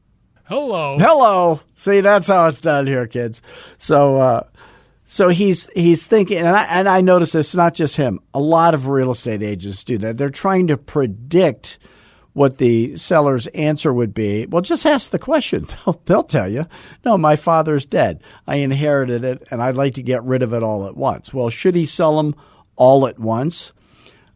Hello. 0.44 0.98
Hello. 0.98 1.60
See, 1.76 2.00
that's 2.00 2.26
how 2.26 2.46
it's 2.46 2.60
done 2.60 2.86
here, 2.86 3.06
kids. 3.06 3.40
So, 3.76 4.16
uh, 4.16 4.42
so 5.06 5.28
he's 5.28 5.68
he's 5.74 6.06
thinking, 6.06 6.38
and 6.38 6.48
I 6.48 6.64
and 6.64 6.88
I 6.88 7.00
notice 7.00 7.32
this. 7.32 7.54
Not 7.54 7.74
just 7.74 7.96
him. 7.96 8.20
A 8.34 8.40
lot 8.40 8.74
of 8.74 8.88
real 8.88 9.10
estate 9.12 9.42
agents 9.42 9.84
do 9.84 9.98
that. 9.98 10.18
They're 10.18 10.30
trying 10.30 10.66
to 10.68 10.76
predict 10.76 11.78
what 12.32 12.58
the 12.58 12.96
seller's 12.96 13.46
answer 13.48 13.92
would 13.92 14.14
be. 14.14 14.46
Well, 14.46 14.62
just 14.62 14.86
ask 14.86 15.10
the 15.10 15.18
question. 15.18 15.66
They'll, 15.84 16.00
they'll 16.04 16.22
tell 16.22 16.48
you. 16.48 16.66
No, 17.04 17.18
my 17.18 17.36
father's 17.36 17.84
dead. 17.84 18.22
I 18.46 18.56
inherited 18.56 19.24
it, 19.24 19.48
and 19.50 19.62
I'd 19.62 19.74
like 19.74 19.94
to 19.94 20.02
get 20.02 20.22
rid 20.22 20.42
of 20.42 20.52
it 20.52 20.62
all 20.62 20.86
at 20.86 20.96
once. 20.96 21.34
Well, 21.34 21.50
should 21.50 21.74
he 21.74 21.84
sell 21.84 22.16
them 22.16 22.36
all 22.76 23.06
at 23.06 23.18
once? 23.18 23.72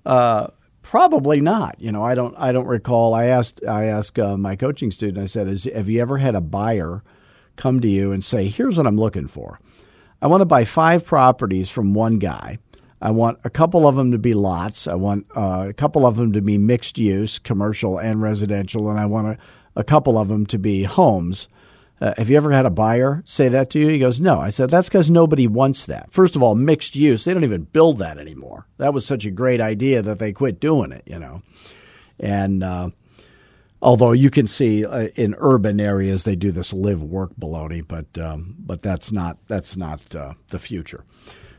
Uh, 0.04 0.48
probably 0.82 1.40
not. 1.40 1.80
You 1.80 1.92
know, 1.92 2.02
I 2.02 2.14
don't. 2.14 2.34
I 2.36 2.52
don't 2.52 2.66
recall. 2.66 3.14
I 3.14 3.26
asked. 3.26 3.64
I 3.66 3.84
asked 3.84 4.18
uh, 4.18 4.36
my 4.36 4.56
coaching 4.56 4.90
student. 4.90 5.22
I 5.22 5.26
said, 5.26 5.46
"Have 5.74 5.88
you 5.88 6.00
ever 6.00 6.18
had 6.18 6.34
a 6.34 6.40
buyer 6.40 7.02
come 7.56 7.80
to 7.80 7.88
you 7.88 8.12
and 8.12 8.24
say, 8.24 8.48
"Here's 8.48 8.76
what 8.76 8.86
I'm 8.86 8.96
looking 8.98 9.28
for. 9.28 9.60
I 10.20 10.26
want 10.26 10.40
to 10.40 10.46
buy 10.46 10.64
five 10.64 11.04
properties 11.04 11.68
from 11.68 11.94
one 11.94 12.18
guy. 12.18 12.58
I 13.00 13.10
want 13.10 13.38
a 13.42 13.50
couple 13.50 13.88
of 13.88 13.96
them 13.96 14.12
to 14.12 14.18
be 14.18 14.34
lots. 14.34 14.86
I 14.86 14.94
want 14.94 15.26
uh, 15.36 15.66
a 15.68 15.72
couple 15.72 16.06
of 16.06 16.16
them 16.16 16.32
to 16.32 16.40
be 16.40 16.58
mixed 16.58 16.98
use, 16.98 17.38
commercial 17.38 17.98
and 17.98 18.22
residential, 18.22 18.88
and 18.88 18.98
I 19.00 19.06
want 19.06 19.26
a, 19.26 19.38
a 19.74 19.84
couple 19.84 20.18
of 20.18 20.28
them 20.28 20.46
to 20.46 20.58
be 20.58 20.84
homes." 20.84 21.48
Uh, 22.00 22.14
have 22.16 22.28
you 22.28 22.36
ever 22.36 22.50
had 22.50 22.66
a 22.66 22.70
buyer 22.70 23.22
say 23.24 23.48
that 23.48 23.70
to 23.70 23.78
you? 23.78 23.88
He 23.88 23.98
goes, 23.98 24.20
No. 24.20 24.40
I 24.40 24.50
said, 24.50 24.70
That's 24.70 24.88
because 24.88 25.10
nobody 25.10 25.46
wants 25.46 25.86
that. 25.86 26.12
First 26.12 26.34
of 26.34 26.42
all, 26.42 26.54
mixed 26.54 26.96
use, 26.96 27.24
they 27.24 27.32
don't 27.32 27.44
even 27.44 27.62
build 27.64 27.98
that 27.98 28.18
anymore. 28.18 28.66
That 28.78 28.92
was 28.92 29.06
such 29.06 29.24
a 29.24 29.30
great 29.30 29.60
idea 29.60 30.02
that 30.02 30.18
they 30.18 30.32
quit 30.32 30.58
doing 30.58 30.92
it, 30.92 31.04
you 31.06 31.18
know. 31.18 31.42
And 32.18 32.64
uh, 32.64 32.90
although 33.80 34.12
you 34.12 34.30
can 34.30 34.46
see 34.46 34.84
uh, 34.84 35.08
in 35.14 35.34
urban 35.38 35.80
areas 35.80 36.24
they 36.24 36.36
do 36.36 36.52
this 36.52 36.72
live 36.72 37.02
work 37.02 37.30
baloney, 37.38 37.86
but 37.86 38.06
um, 38.18 38.54
but 38.58 38.82
that's 38.82 39.12
not 39.12 39.38
that's 39.48 39.76
not 39.76 40.14
uh, 40.14 40.34
the 40.48 40.58
future. 40.58 41.04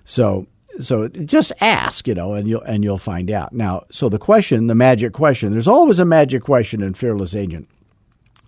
So 0.05 0.47
so 0.79 1.07
just 1.07 1.51
ask, 1.61 2.07
you 2.07 2.15
know, 2.15 2.33
and 2.33 2.47
you'll 2.47 2.61
and 2.61 2.83
you'll 2.83 2.97
find 2.97 3.29
out. 3.29 3.53
Now, 3.53 3.85
so 3.91 4.09
the 4.09 4.19
question, 4.19 4.67
the 4.67 4.75
magic 4.75 5.13
question, 5.13 5.51
there's 5.51 5.67
always 5.67 5.99
a 5.99 6.05
magic 6.05 6.43
question 6.43 6.81
in 6.81 6.93
fearless 6.93 7.35
agent 7.35 7.69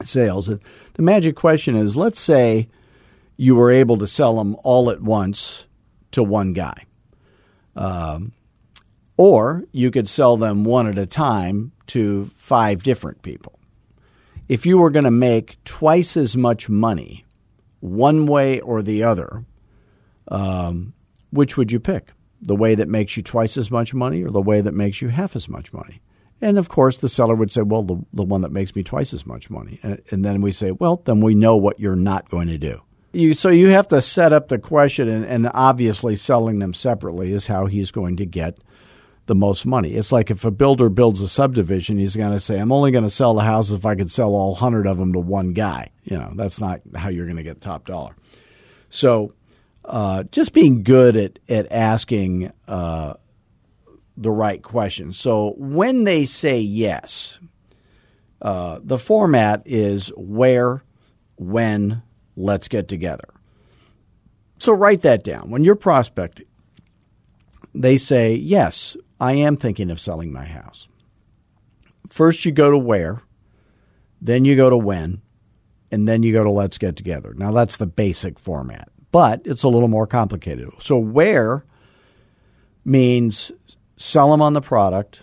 sales. 0.04 0.48
The 0.48 1.02
magic 1.02 1.36
question 1.36 1.76
is 1.76 1.96
let's 1.96 2.20
say 2.20 2.68
you 3.38 3.56
were 3.56 3.72
able 3.72 3.98
to 3.98 4.08
sell 4.08 4.38
them 4.38 4.56
all 4.64 4.90
at 4.90 5.02
once 5.02 5.68
to 6.12 6.24
one 6.24 6.54
guy. 6.54 6.86
Um, 7.76 8.32
or 9.18 9.64
you 9.72 9.92
could 9.92 10.08
sell 10.08 10.38
them 10.38 10.64
one 10.64 10.88
at 10.88 10.98
a 10.98 11.06
time 11.06 11.72
to 11.88 12.26
five 12.26 12.84
different 12.84 13.22
people. 13.22 13.60
If 14.48 14.66
you 14.66 14.78
were 14.78 14.90
going 14.90 15.06
to 15.06 15.12
make 15.12 15.58
twice 15.64 16.16
as 16.18 16.38
much 16.38 16.70
money 16.70 17.26
one 17.80 18.26
way 18.26 18.60
or 18.60 18.82
the 18.82 19.04
other, 19.04 19.44
um, 20.30 20.94
which 21.32 21.58
would 21.58 21.72
you 21.72 21.80
pick? 21.80 22.12
The 22.42 22.56
way 22.56 22.76
that 22.76 22.88
makes 22.88 23.18
you 23.18 23.24
twice 23.24 23.58
as 23.58 23.72
much 23.72 23.94
money 23.94 24.24
or 24.24 24.32
the 24.32 24.42
way 24.42 24.62
that 24.62 24.74
makes 24.74 25.02
you 25.02 25.10
half 25.10 25.36
as 25.36 25.50
much 25.50 25.74
money? 25.74 26.02
And 26.42 26.58
of 26.60 26.70
course, 26.70 26.98
the 26.98 27.10
seller 27.10 27.36
would 27.36 27.52
say, 27.52 27.62
well, 27.62 27.84
the, 27.84 27.98
the 28.14 28.24
one 28.24 28.42
that 28.42 28.52
makes 28.52 28.76
me 28.76 28.84
twice 28.84 29.14
as 29.14 29.26
much 29.26 29.50
money. 29.50 29.80
And, 29.84 30.02
and 30.12 30.26
then 30.26 30.42
we 30.42 30.52
say, 30.52 30.72
well, 30.72 31.02
then 31.06 31.22
we 31.22 31.34
know 31.34 31.56
what 31.56 31.80
you're 31.80 31.96
not 31.96 32.30
going 32.30 32.48
to 32.48 32.58
do. 32.58 32.82
You, 33.14 33.34
so 33.34 33.48
you 33.50 33.70
have 33.70 33.88
to 33.90 34.02
set 34.02 34.34
up 34.34 34.50
the 34.50 34.60
question, 34.60 35.08
and, 35.08 35.24
and 35.26 35.50
obviously 35.54 36.18
selling 36.18 36.60
them 36.60 36.74
separately 36.74 37.32
is 37.32 37.48
how 37.48 37.66
he's 37.66 37.90
going 37.90 38.18
to 38.18 38.26
get 38.26 38.58
the 39.28 39.36
most 39.36 39.66
money. 39.66 39.94
It's 39.96 40.12
like 40.12 40.30
if 40.30 40.46
a 40.46 40.52
builder 40.52 40.90
builds 40.90 41.22
a 41.22 41.30
subdivision, 41.30 41.98
he's 41.98 42.16
going 42.16 42.34
to 42.34 42.40
say, 42.40 42.60
I'm 42.60 42.72
only 42.72 42.92
going 42.92 43.06
to 43.06 43.10
sell 43.10 43.34
the 43.34 43.44
houses 43.44 43.80
if 43.80 43.86
I 43.86 43.96
could 43.96 44.12
sell 44.12 44.36
all 44.36 44.52
100 44.52 44.86
of 44.86 44.98
them 44.98 45.14
to 45.14 45.20
one 45.20 45.54
guy. 45.54 45.90
You 46.04 46.18
know, 46.18 46.34
that's 46.36 46.60
not 46.60 46.82
how 46.96 47.10
you're 47.10 47.26
going 47.26 47.38
to 47.38 47.44
get 47.44 47.62
top 47.62 47.88
dollar. 47.88 48.16
So 48.90 49.34
uh, 49.84 50.24
just 50.24 50.54
being 50.54 50.84
good 50.84 51.18
at, 51.18 51.40
at 51.50 51.72
asking 51.72 52.52
uh, 52.68 53.14
the 54.18 54.32
right 54.32 54.62
question. 54.62 55.14
So 55.14 55.54
when 55.58 56.04
they 56.04 56.26
say 56.26 56.60
yes, 56.60 57.40
uh, 58.42 58.80
the 58.84 58.98
format 58.98 59.64
is 59.66 60.10
where, 60.16 60.84
when, 61.38 62.02
let's 62.36 62.68
get 62.68 62.88
together. 62.88 63.30
So 64.58 64.74
write 64.74 65.02
that 65.02 65.24
down. 65.24 65.50
When 65.50 65.64
you're 65.64 65.76
prospecting, 65.76 66.46
they 67.74 67.98
say, 67.98 68.36
yes, 68.36 68.96
I 69.20 69.34
am 69.34 69.58
thinking 69.58 69.92
of 69.92 70.00
selling 70.00 70.32
my 70.32 70.46
house. 70.46 70.88
First, 72.10 72.46
you 72.46 72.52
go 72.52 72.72
to 72.72 72.78
where, 72.78 73.22
then 74.22 74.46
you 74.46 74.56
go 74.56 74.70
to 74.70 74.78
when, 74.78 75.22
and 75.92 76.08
then 76.08 76.24
you 76.24 76.32
go 76.32 76.44
to 76.44 76.52
let's 76.52 76.78
get 76.78 76.96
together. 76.96 77.34
Now, 77.36 77.52
that's 77.52 77.78
the 77.78 77.86
basic 77.86 78.40
format, 78.40 78.90
but 79.12 79.42
it's 79.46 79.64
a 79.64 79.68
little 79.68 79.88
more 79.88 80.08
complicated. 80.08 80.70
So, 80.80 80.98
where 80.98 81.66
means 82.86 83.52
sell 83.98 84.32
them 84.32 84.42
on 84.42 84.54
the 84.54 84.62
product, 84.62 85.22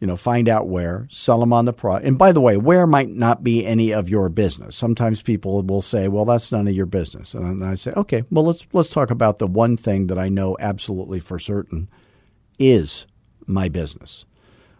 you 0.00 0.06
know, 0.06 0.16
find 0.16 0.48
out 0.48 0.68
where, 0.68 1.08
sell 1.10 1.40
them 1.40 1.52
on 1.52 1.64
the 1.64 1.72
product. 1.72 2.06
And 2.06 2.18
by 2.18 2.32
the 2.32 2.40
way, 2.40 2.56
where 2.56 2.86
might 2.86 3.08
not 3.08 3.42
be 3.42 3.64
any 3.64 3.92
of 3.92 4.08
your 4.08 4.28
business. 4.28 4.76
Sometimes 4.76 5.22
people 5.22 5.62
will 5.62 5.82
say, 5.82 6.08
"Well, 6.08 6.24
that's 6.24 6.52
none 6.52 6.68
of 6.68 6.74
your 6.74 6.86
business," 6.86 7.34
and 7.34 7.64
I 7.64 7.74
say, 7.74 7.92
"Okay, 7.96 8.24
well 8.30 8.44
let's 8.44 8.66
let's 8.72 8.90
talk 8.90 9.10
about 9.10 9.38
the 9.38 9.46
one 9.46 9.76
thing 9.76 10.08
that 10.08 10.18
I 10.18 10.28
know 10.28 10.56
absolutely 10.60 11.20
for 11.20 11.38
certain 11.38 11.88
is 12.58 13.06
my 13.46 13.68
business. 13.68 14.24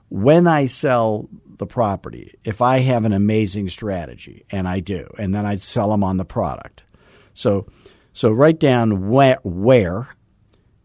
When 0.09 0.47
I 0.47 0.67
sell 0.67 1.29
the 1.59 1.67
property, 1.67 2.35
if 2.45 2.61
I 2.61 2.81
have 2.81 3.05
an 3.05 3.13
amazing 3.13 3.69
strategy, 3.69 4.45
and 4.51 4.69
I 4.69 4.81
do, 4.81 5.09
and 5.19 5.35
then 5.35 5.47
I 5.47 5.57
sell 5.57 5.91
them 5.91 6.05
on 6.05 6.17
the 6.19 6.25
product. 6.25 6.85
So, 7.33 7.67
so 8.13 8.31
write 8.31 8.61
down 8.61 9.09
where, 9.09 9.39
where, 9.43 10.09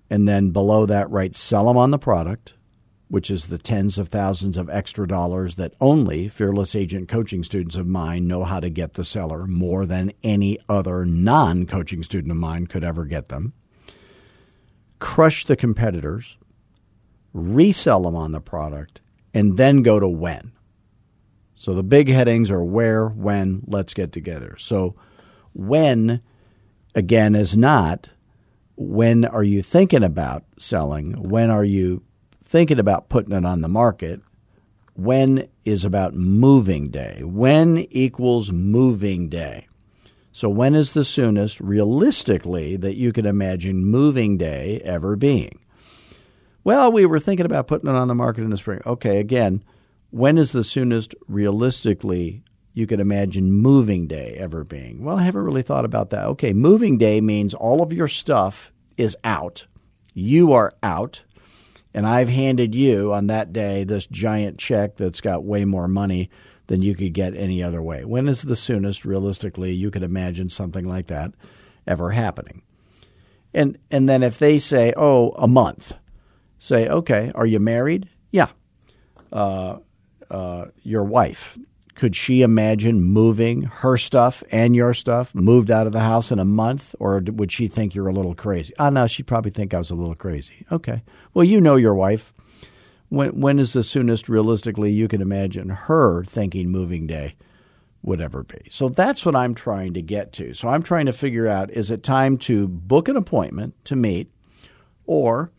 and 0.09 0.27
then 0.27 0.51
below 0.51 0.85
that 0.85 1.09
write 1.09 1.35
sell 1.35 1.65
them 1.65 1.77
on 1.77 1.91
the 1.91 1.99
product, 1.99 2.53
which 3.07 3.29
is 3.29 3.47
the 3.47 3.57
tens 3.57 3.97
of 3.97 4.09
thousands 4.09 4.57
of 4.57 4.69
extra 4.69 5.07
dollars 5.07 5.55
that 5.55 5.73
only 5.79 6.27
fearless 6.27 6.75
agent 6.75 7.07
coaching 7.07 7.43
students 7.43 7.75
of 7.75 7.87
mine 7.87 8.27
know 8.27 8.43
how 8.43 8.59
to 8.59 8.69
get 8.69 8.93
the 8.93 9.03
seller 9.03 9.45
more 9.47 9.85
than 9.85 10.11
any 10.23 10.57
other 10.67 11.05
non 11.05 11.65
coaching 11.65 12.03
student 12.03 12.31
of 12.31 12.37
mine 12.37 12.67
could 12.67 12.83
ever 12.83 13.05
get 13.05 13.29
them. 13.29 13.53
Crush 14.99 15.45
the 15.45 15.55
competitors 15.55 16.37
resell 17.33 18.03
them 18.03 18.15
on 18.15 18.31
the 18.31 18.41
product, 18.41 19.01
and 19.33 19.57
then 19.57 19.83
go 19.83 19.99
to 19.99 20.07
when. 20.07 20.51
So 21.55 21.73
the 21.73 21.83
big 21.83 22.09
headings 22.09 22.49
are 22.51 22.63
where, 22.63 23.07
when, 23.07 23.63
let's 23.67 23.93
get 23.93 24.11
together. 24.11 24.55
So 24.57 24.95
when, 25.53 26.21
again, 26.95 27.35
is 27.35 27.57
not 27.57 28.09
when 28.79 29.25
are 29.25 29.43
you 29.43 29.61
thinking 29.61 30.03
about 30.03 30.45
selling? 30.57 31.11
When 31.29 31.49
are 31.49 31.65
you 31.65 32.01
thinking 32.45 32.79
about 32.79 33.09
putting 33.09 33.35
it 33.35 33.45
on 33.45 33.59
the 33.59 33.67
market? 33.67 34.21
When 34.93 35.49
is 35.65 35.83
about 35.83 36.13
moving 36.13 36.89
day. 36.89 37.21
When 37.23 37.79
equals 37.91 38.53
moving 38.53 39.27
day. 39.27 39.67
So 40.31 40.47
when 40.47 40.75
is 40.75 40.93
the 40.93 41.03
soonest, 41.03 41.59
realistically, 41.59 42.77
that 42.77 42.95
you 42.95 43.11
can 43.11 43.25
imagine 43.25 43.83
moving 43.83 44.37
day 44.37 44.79
ever 44.85 45.17
being? 45.17 45.59
Well, 46.63 46.89
we 46.89 47.05
were 47.05 47.19
thinking 47.19 47.45
about 47.45 47.67
putting 47.67 47.89
it 47.89 47.95
on 47.95 48.07
the 48.07 48.15
market 48.15 48.45
in 48.45 48.49
the 48.49 48.55
spring. 48.55 48.81
Okay, 48.85 49.19
again, 49.19 49.61
when 50.09 50.37
is 50.37 50.53
the 50.53 50.63
soonest 50.63 51.13
realistically 51.27 52.43
you 52.73 52.87
could 52.87 52.99
imagine 52.99 53.51
moving 53.51 54.07
day 54.07 54.35
ever 54.39 54.63
being? 54.63 55.03
Well, 55.03 55.17
I 55.17 55.23
haven't 55.23 55.43
really 55.43 55.61
thought 55.63 55.85
about 55.85 56.11
that. 56.11 56.25
Okay, 56.25 56.53
moving 56.53 56.97
day 56.97 57.21
means 57.21 57.53
all 57.53 57.81
of 57.81 57.93
your 57.93 58.07
stuff 58.07 58.71
is 58.97 59.17
out. 59.23 59.65
You 60.13 60.53
are 60.53 60.73
out. 60.83 61.23
And 61.93 62.05
I've 62.05 62.29
handed 62.29 62.75
you 62.75 63.13
on 63.13 63.27
that 63.27 63.51
day 63.51 63.83
this 63.83 64.05
giant 64.05 64.59
check 64.59 64.95
that's 64.95 65.21
got 65.21 65.43
way 65.43 65.65
more 65.65 65.87
money 65.87 66.29
than 66.67 66.83
you 66.83 66.95
could 66.95 67.13
get 67.13 67.35
any 67.35 67.63
other 67.63 67.81
way. 67.81 68.05
When 68.05 68.27
is 68.27 68.43
the 68.43 68.55
soonest 68.55 69.05
realistically 69.05 69.73
you 69.73 69.89
could 69.89 70.03
imagine 70.03 70.49
something 70.49 70.87
like 70.87 71.07
that 71.07 71.33
ever 71.87 72.11
happening? 72.11 72.61
And 73.55 73.79
and 73.89 74.07
then 74.07 74.21
if 74.21 74.37
they 74.37 74.59
say, 74.59 74.93
"Oh, 74.95 75.31
a 75.31 75.47
month." 75.47 75.93
say, 76.59 76.87
okay, 76.87 77.31
are 77.33 77.45
you 77.45 77.59
married? 77.59 78.09
Yeah. 78.31 78.49
Uh, 79.31 79.77
uh, 80.29 80.65
your 80.83 81.03
wife, 81.03 81.57
could 81.99 82.15
she 82.15 82.43
imagine 82.43 83.01
moving 83.01 83.63
her 83.63 83.97
stuff 83.97 84.41
and 84.51 84.73
your 84.73 84.93
stuff 84.93 85.35
moved 85.35 85.69
out 85.69 85.85
of 85.85 85.91
the 85.91 85.99
house 85.99 86.31
in 86.31 86.39
a 86.39 86.45
month, 86.45 86.95
or 86.97 87.21
would 87.25 87.51
she 87.51 87.67
think 87.67 87.93
you're 87.93 88.07
a 88.07 88.13
little 88.13 88.33
crazy? 88.33 88.73
Oh, 88.79 88.87
no, 88.87 89.05
she'd 89.05 89.27
probably 89.27 89.51
think 89.51 89.73
I 89.73 89.79
was 89.79 89.89
a 89.89 89.95
little 89.95 90.15
crazy. 90.15 90.65
Okay. 90.71 91.03
Well, 91.33 91.43
you 91.43 91.59
know 91.59 91.75
your 91.75 91.93
wife. 91.93 92.33
When 93.09 93.41
when 93.41 93.59
is 93.59 93.73
the 93.73 93.83
soonest 93.83 94.29
realistically 94.29 94.93
you 94.93 95.09
can 95.09 95.21
imagine 95.21 95.67
her 95.67 96.23
thinking 96.23 96.69
moving 96.69 97.05
day 97.05 97.35
would 98.01 98.21
ever 98.21 98.43
be? 98.43 98.61
So 98.69 98.87
that's 98.87 99.25
what 99.25 99.35
I'm 99.35 99.53
trying 99.53 99.93
to 99.95 100.01
get 100.01 100.31
to. 100.33 100.53
So 100.53 100.69
I'm 100.69 100.83
trying 100.83 101.07
to 101.07 101.13
figure 101.13 101.49
out 101.49 101.69
is 101.69 101.91
it 101.91 102.01
time 102.01 102.37
to 102.37 102.69
book 102.69 103.09
an 103.09 103.17
appointment 103.17 103.73
to 103.85 103.97
meet, 103.97 104.31
or 105.05 105.51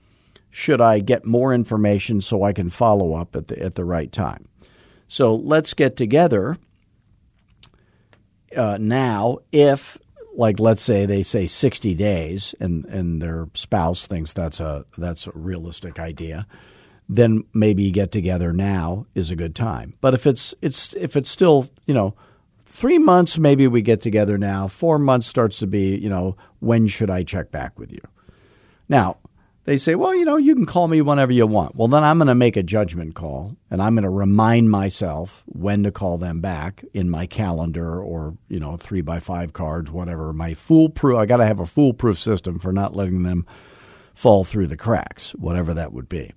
should 0.48 0.80
I 0.80 1.00
get 1.00 1.26
more 1.26 1.52
information 1.52 2.22
so 2.22 2.44
I 2.44 2.54
can 2.54 2.70
follow 2.70 3.12
up 3.12 3.36
at 3.36 3.48
the 3.48 3.62
at 3.62 3.74
the 3.74 3.84
right 3.84 4.10
time? 4.10 4.46
So 5.10 5.34
let's 5.34 5.74
get 5.74 5.96
together 5.96 6.56
uh, 8.56 8.78
now. 8.80 9.38
If 9.50 9.98
like 10.36 10.60
let's 10.60 10.82
say 10.82 11.04
they 11.04 11.24
say 11.24 11.48
60 11.48 11.94
days 11.94 12.54
and 12.60 12.84
and 12.84 13.20
their 13.20 13.48
spouse 13.54 14.06
thinks 14.06 14.32
that's 14.32 14.60
a 14.60 14.86
that's 14.96 15.26
a 15.26 15.32
realistic 15.34 15.98
idea 15.98 16.46
then 17.08 17.42
maybe 17.52 17.90
get 17.90 18.12
together 18.12 18.52
now 18.52 19.04
is 19.16 19.32
a 19.32 19.36
good 19.36 19.56
time 19.56 19.94
but 20.00 20.14
if 20.14 20.28
it's 20.28 20.54
it's 20.62 20.94
if 20.94 21.16
it's 21.16 21.28
still 21.28 21.68
you 21.86 21.92
know 21.92 22.14
3 22.66 22.98
months 22.98 23.36
maybe 23.36 23.66
we 23.66 23.82
get 23.82 24.00
together 24.00 24.38
now 24.38 24.68
4 24.68 25.00
months 25.00 25.26
starts 25.26 25.58
to 25.58 25.66
be 25.66 25.96
you 25.96 26.08
know 26.08 26.36
when 26.60 26.86
should 26.86 27.10
I 27.10 27.24
check 27.24 27.50
back 27.50 27.76
with 27.80 27.90
you 27.90 28.00
now 28.88 29.16
they 29.70 29.76
say, 29.76 29.94
well, 29.94 30.12
you 30.16 30.24
know, 30.24 30.36
you 30.36 30.56
can 30.56 30.66
call 30.66 30.88
me 30.88 31.00
whenever 31.00 31.30
you 31.30 31.46
want. 31.46 31.76
Well, 31.76 31.86
then 31.86 32.02
I'm 32.02 32.18
going 32.18 32.26
to 32.26 32.34
make 32.34 32.56
a 32.56 32.62
judgment 32.62 33.14
call 33.14 33.56
and 33.70 33.80
I'm 33.80 33.94
going 33.94 34.02
to 34.02 34.10
remind 34.10 34.68
myself 34.68 35.44
when 35.46 35.84
to 35.84 35.92
call 35.92 36.18
them 36.18 36.40
back 36.40 36.84
in 36.92 37.08
my 37.08 37.26
calendar 37.26 38.02
or, 38.02 38.36
you 38.48 38.58
know, 38.58 38.76
three 38.76 39.00
by 39.00 39.20
five 39.20 39.52
cards, 39.52 39.88
whatever. 39.88 40.32
My 40.32 40.54
foolproof, 40.54 41.16
I 41.16 41.24
got 41.24 41.36
to 41.36 41.46
have 41.46 41.60
a 41.60 41.66
foolproof 41.66 42.18
system 42.18 42.58
for 42.58 42.72
not 42.72 42.96
letting 42.96 43.22
them 43.22 43.46
fall 44.12 44.42
through 44.42 44.66
the 44.66 44.76
cracks, 44.76 45.36
whatever 45.36 45.72
that 45.74 45.92
would 45.92 46.08
be. 46.08 46.32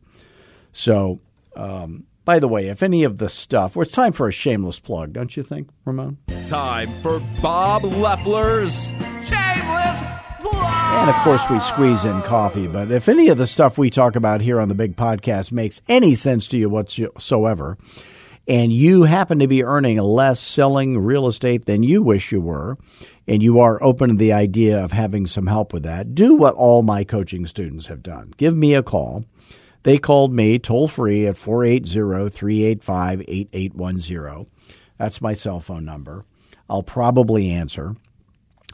So, 0.71 1.19
um, 1.55 2.03
by 2.25 2.37
the 2.37 2.47
way, 2.47 2.67
if 2.67 2.83
any 2.83 3.03
of 3.03 3.17
the 3.17 3.29
stuff, 3.29 3.75
well, 3.75 3.81
it's 3.81 3.91
time 3.91 4.11
for 4.11 4.27
a 4.27 4.31
shameless 4.31 4.79
plug, 4.79 5.11
don't 5.11 5.35
you 5.35 5.41
think, 5.41 5.69
Ramon? 5.85 6.19
Time 6.45 7.01
for 7.01 7.19
Bob 7.41 7.83
Loeffler's 7.83 8.93
Shameless 9.23 10.22
and 10.55 11.09
of 11.09 11.15
course, 11.17 11.49
we 11.49 11.59
squeeze 11.59 12.05
in 12.05 12.21
coffee. 12.21 12.67
But 12.67 12.91
if 12.91 13.09
any 13.09 13.29
of 13.29 13.37
the 13.37 13.47
stuff 13.47 13.77
we 13.77 13.89
talk 13.89 14.15
about 14.15 14.41
here 14.41 14.59
on 14.59 14.69
the 14.69 14.75
big 14.75 14.95
podcast 14.95 15.51
makes 15.51 15.81
any 15.87 16.15
sense 16.15 16.47
to 16.49 16.57
you 16.57 16.69
whatsoever, 16.69 17.77
and 18.47 18.71
you 18.71 19.03
happen 19.03 19.39
to 19.39 19.47
be 19.47 19.63
earning 19.63 19.97
less 19.97 20.39
selling 20.39 20.97
real 20.99 21.27
estate 21.27 21.65
than 21.65 21.83
you 21.83 22.01
wish 22.01 22.31
you 22.31 22.41
were, 22.41 22.77
and 23.27 23.41
you 23.41 23.59
are 23.59 23.81
open 23.81 24.09
to 24.09 24.15
the 24.15 24.33
idea 24.33 24.83
of 24.83 24.91
having 24.91 25.27
some 25.27 25.47
help 25.47 25.73
with 25.73 25.83
that, 25.83 26.13
do 26.13 26.35
what 26.35 26.55
all 26.55 26.83
my 26.83 27.03
coaching 27.03 27.45
students 27.45 27.87
have 27.87 28.03
done. 28.03 28.33
Give 28.37 28.55
me 28.55 28.73
a 28.73 28.83
call. 28.83 29.25
They 29.83 29.97
called 29.97 30.33
me 30.33 30.59
toll 30.59 30.87
free 30.87 31.27
at 31.27 31.37
480 31.37 32.29
385 32.29 33.21
8810. 33.27 34.47
That's 34.97 35.21
my 35.21 35.33
cell 35.33 35.59
phone 35.59 35.85
number. 35.85 36.25
I'll 36.69 36.83
probably 36.83 37.49
answer. 37.49 37.95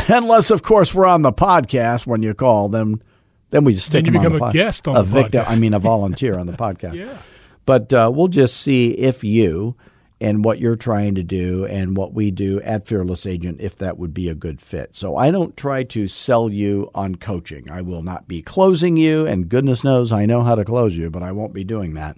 Unless, 0.07 0.51
of 0.51 0.63
course, 0.63 0.93
we're 0.93 1.05
on 1.05 1.21
the 1.21 1.33
podcast 1.33 2.07
when 2.07 2.23
you 2.23 2.33
call, 2.33 2.69
then 2.69 3.01
then 3.51 3.63
we 3.63 3.73
just 3.73 3.87
stick 3.87 4.05
Then 4.05 4.13
you 4.13 4.19
become 4.19 4.35
a 4.35 4.39
pod- 4.39 4.53
guest 4.53 4.87
on 4.87 4.95
a 4.95 4.99
the 4.99 5.05
victim, 5.05 5.43
podcast. 5.43 5.49
I 5.49 5.55
mean, 5.57 5.73
a 5.73 5.79
volunteer 5.93 6.37
on 6.37 6.45
the 6.47 6.53
podcast. 6.53 6.93
Yeah. 6.95 7.17
But 7.65 7.93
uh, 7.93 8.11
we'll 8.13 8.27
just 8.27 8.57
see 8.57 8.91
if 8.91 9.23
you 9.23 9.75
and 10.21 10.43
what 10.43 10.59
you're 10.59 10.75
trying 10.75 11.15
to 11.15 11.23
do 11.23 11.65
and 11.65 11.95
what 11.95 12.13
we 12.13 12.29
do 12.31 12.59
at 12.61 12.85
Fearless 12.87 13.25
Agent, 13.25 13.61
if 13.61 13.77
that 13.77 13.97
would 13.97 14.13
be 14.13 14.27
a 14.29 14.35
good 14.35 14.59
fit. 14.61 14.93
So 14.93 15.15
I 15.15 15.31
don't 15.31 15.55
try 15.55 15.83
to 15.83 16.07
sell 16.07 16.49
you 16.51 16.89
on 16.93 17.15
coaching. 17.15 17.69
I 17.71 17.81
will 17.81 18.03
not 18.03 18.27
be 18.27 18.41
closing 18.41 18.97
you, 18.97 19.25
and 19.25 19.47
goodness 19.47 19.83
knows 19.83 20.11
I 20.11 20.25
know 20.25 20.43
how 20.43 20.55
to 20.55 20.65
close 20.65 20.95
you, 20.97 21.09
but 21.09 21.23
I 21.23 21.31
won't 21.31 21.53
be 21.53 21.63
doing 21.63 21.93
that. 21.93 22.17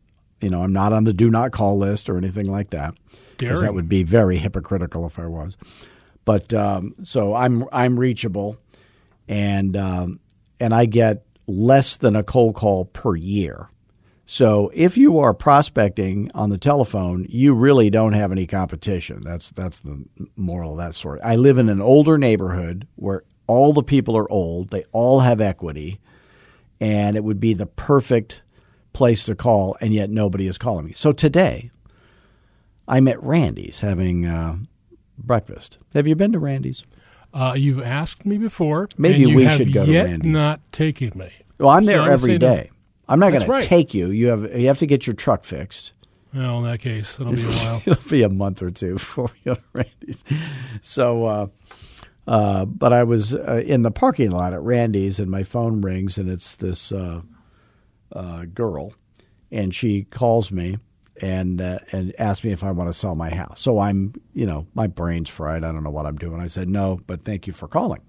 you 0.40 0.50
know, 0.50 0.62
I'm 0.62 0.72
not 0.72 0.92
on 0.92 1.04
the 1.04 1.12
do 1.12 1.30
not 1.30 1.52
call 1.52 1.78
list 1.78 2.08
or 2.08 2.16
anything 2.16 2.50
like 2.50 2.70
that. 2.70 2.94
Because 3.38 3.60
that 3.62 3.74
would 3.74 3.88
be 3.88 4.02
very 4.02 4.38
hypocritical 4.38 5.06
if 5.06 5.18
I 5.18 5.26
was. 5.26 5.56
But 6.24 6.54
um, 6.54 6.94
so 7.02 7.34
I'm 7.34 7.66
I'm 7.72 7.98
reachable, 7.98 8.56
and 9.26 9.76
um, 9.76 10.20
and 10.60 10.72
I 10.72 10.84
get 10.84 11.24
less 11.48 11.96
than 11.96 12.14
a 12.14 12.22
cold 12.22 12.54
call 12.54 12.84
per 12.84 13.16
year. 13.16 13.68
So 14.24 14.70
if 14.74 14.96
you 14.96 15.18
are 15.18 15.34
prospecting 15.34 16.30
on 16.34 16.50
the 16.50 16.58
telephone, 16.58 17.26
you 17.28 17.54
really 17.54 17.90
don't 17.90 18.12
have 18.12 18.32
any 18.32 18.46
competition. 18.46 19.20
That's 19.22 19.50
that's 19.50 19.80
the 19.80 20.04
moral 20.36 20.72
of 20.72 20.78
that 20.78 20.94
story. 20.94 21.20
I 21.22 21.36
live 21.36 21.58
in 21.58 21.68
an 21.68 21.80
older 21.82 22.16
neighborhood 22.16 22.86
where 22.96 23.24
all 23.46 23.72
the 23.72 23.82
people 23.82 24.16
are 24.16 24.30
old. 24.30 24.70
They 24.70 24.84
all 24.92 25.20
have 25.20 25.40
equity, 25.40 26.00
and 26.80 27.16
it 27.16 27.24
would 27.24 27.40
be 27.40 27.52
the 27.54 27.66
perfect 27.66 28.42
place 28.92 29.24
to 29.24 29.34
call, 29.34 29.76
and 29.80 29.92
yet 29.92 30.08
nobody 30.10 30.46
is 30.46 30.56
calling 30.56 30.86
me. 30.86 30.92
So 30.92 31.12
today, 31.12 31.70
I'm 32.86 33.08
at 33.08 33.22
Randy's 33.22 33.80
having 33.80 34.26
uh, 34.26 34.56
breakfast. 35.18 35.78
Have 35.94 36.06
you 36.06 36.14
been 36.14 36.32
to 36.32 36.38
Randy's? 36.38 36.84
Uh, 37.34 37.54
you've 37.56 37.82
asked 37.82 38.26
me 38.26 38.36
before. 38.38 38.88
Maybe 38.98 39.26
we 39.26 39.48
should 39.48 39.72
go 39.72 39.86
to 39.86 39.92
Randy's. 40.02 40.30
Not 40.30 40.60
taking 40.70 41.12
me. 41.16 41.30
Well, 41.58 41.70
I'm 41.70 41.84
So 41.84 41.90
there 41.90 42.00
gonna 42.00 42.12
every 42.12 42.38
day. 42.38 42.70
I'm 43.08 43.18
not 43.18 43.32
going 43.32 43.46
That's 43.46 43.64
to 43.64 43.68
take 43.68 43.94
you. 43.94 44.08
You 44.08 44.28
have 44.28 44.58
you 44.58 44.68
have 44.68 44.78
to 44.78 44.86
get 44.86 45.06
your 45.06 45.14
truck 45.14 45.44
fixed. 45.44 45.92
Well, 46.34 46.58
in 46.58 46.64
that 46.64 46.78
case, 46.78 47.18
it'll 47.20 47.32
be 47.32 47.42
a 47.42 47.46
while. 47.46 47.82
It'll 47.84 48.10
be 48.10 48.22
a 48.22 48.28
month 48.28 48.62
or 48.62 48.70
two 48.70 48.94
before 48.94 49.30
we 49.32 49.40
go 49.44 49.54
to 49.54 49.62
Randy's. 49.72 50.24
So, 50.80 51.26
uh, 51.26 51.46
uh, 52.26 52.64
but 52.64 52.92
I 52.92 53.02
was 53.04 53.34
uh, 53.34 53.62
in 53.66 53.82
the 53.82 53.90
parking 53.90 54.30
lot 54.30 54.52
at 54.54 54.62
Randy's, 54.62 55.18
and 55.18 55.30
my 55.30 55.42
phone 55.42 55.80
rings, 55.82 56.16
and 56.16 56.30
it's 56.30 56.56
this 56.56 56.92
uh, 56.92 57.20
uh, 58.12 58.44
girl, 58.46 58.94
and 59.50 59.74
she 59.74 60.04
calls 60.04 60.50
me 60.50 60.78
and 61.20 61.60
uh, 61.60 61.78
and 61.90 62.14
asks 62.18 62.44
me 62.44 62.52
if 62.52 62.64
I 62.64 62.70
want 62.70 62.88
to 62.90 62.98
sell 62.98 63.14
my 63.14 63.34
house. 63.34 63.60
So 63.60 63.78
I'm, 63.78 64.14
you 64.32 64.46
know, 64.46 64.66
my 64.74 64.86
brain's 64.86 65.28
fried. 65.28 65.64
I 65.64 65.72
don't 65.72 65.82
know 65.82 65.90
what 65.90 66.06
I'm 66.06 66.16
doing. 66.16 66.40
I 66.40 66.46
said 66.46 66.68
no, 66.68 67.00
but 67.06 67.24
thank 67.24 67.46
you 67.46 67.52
for 67.52 67.68
calling. 67.68 68.00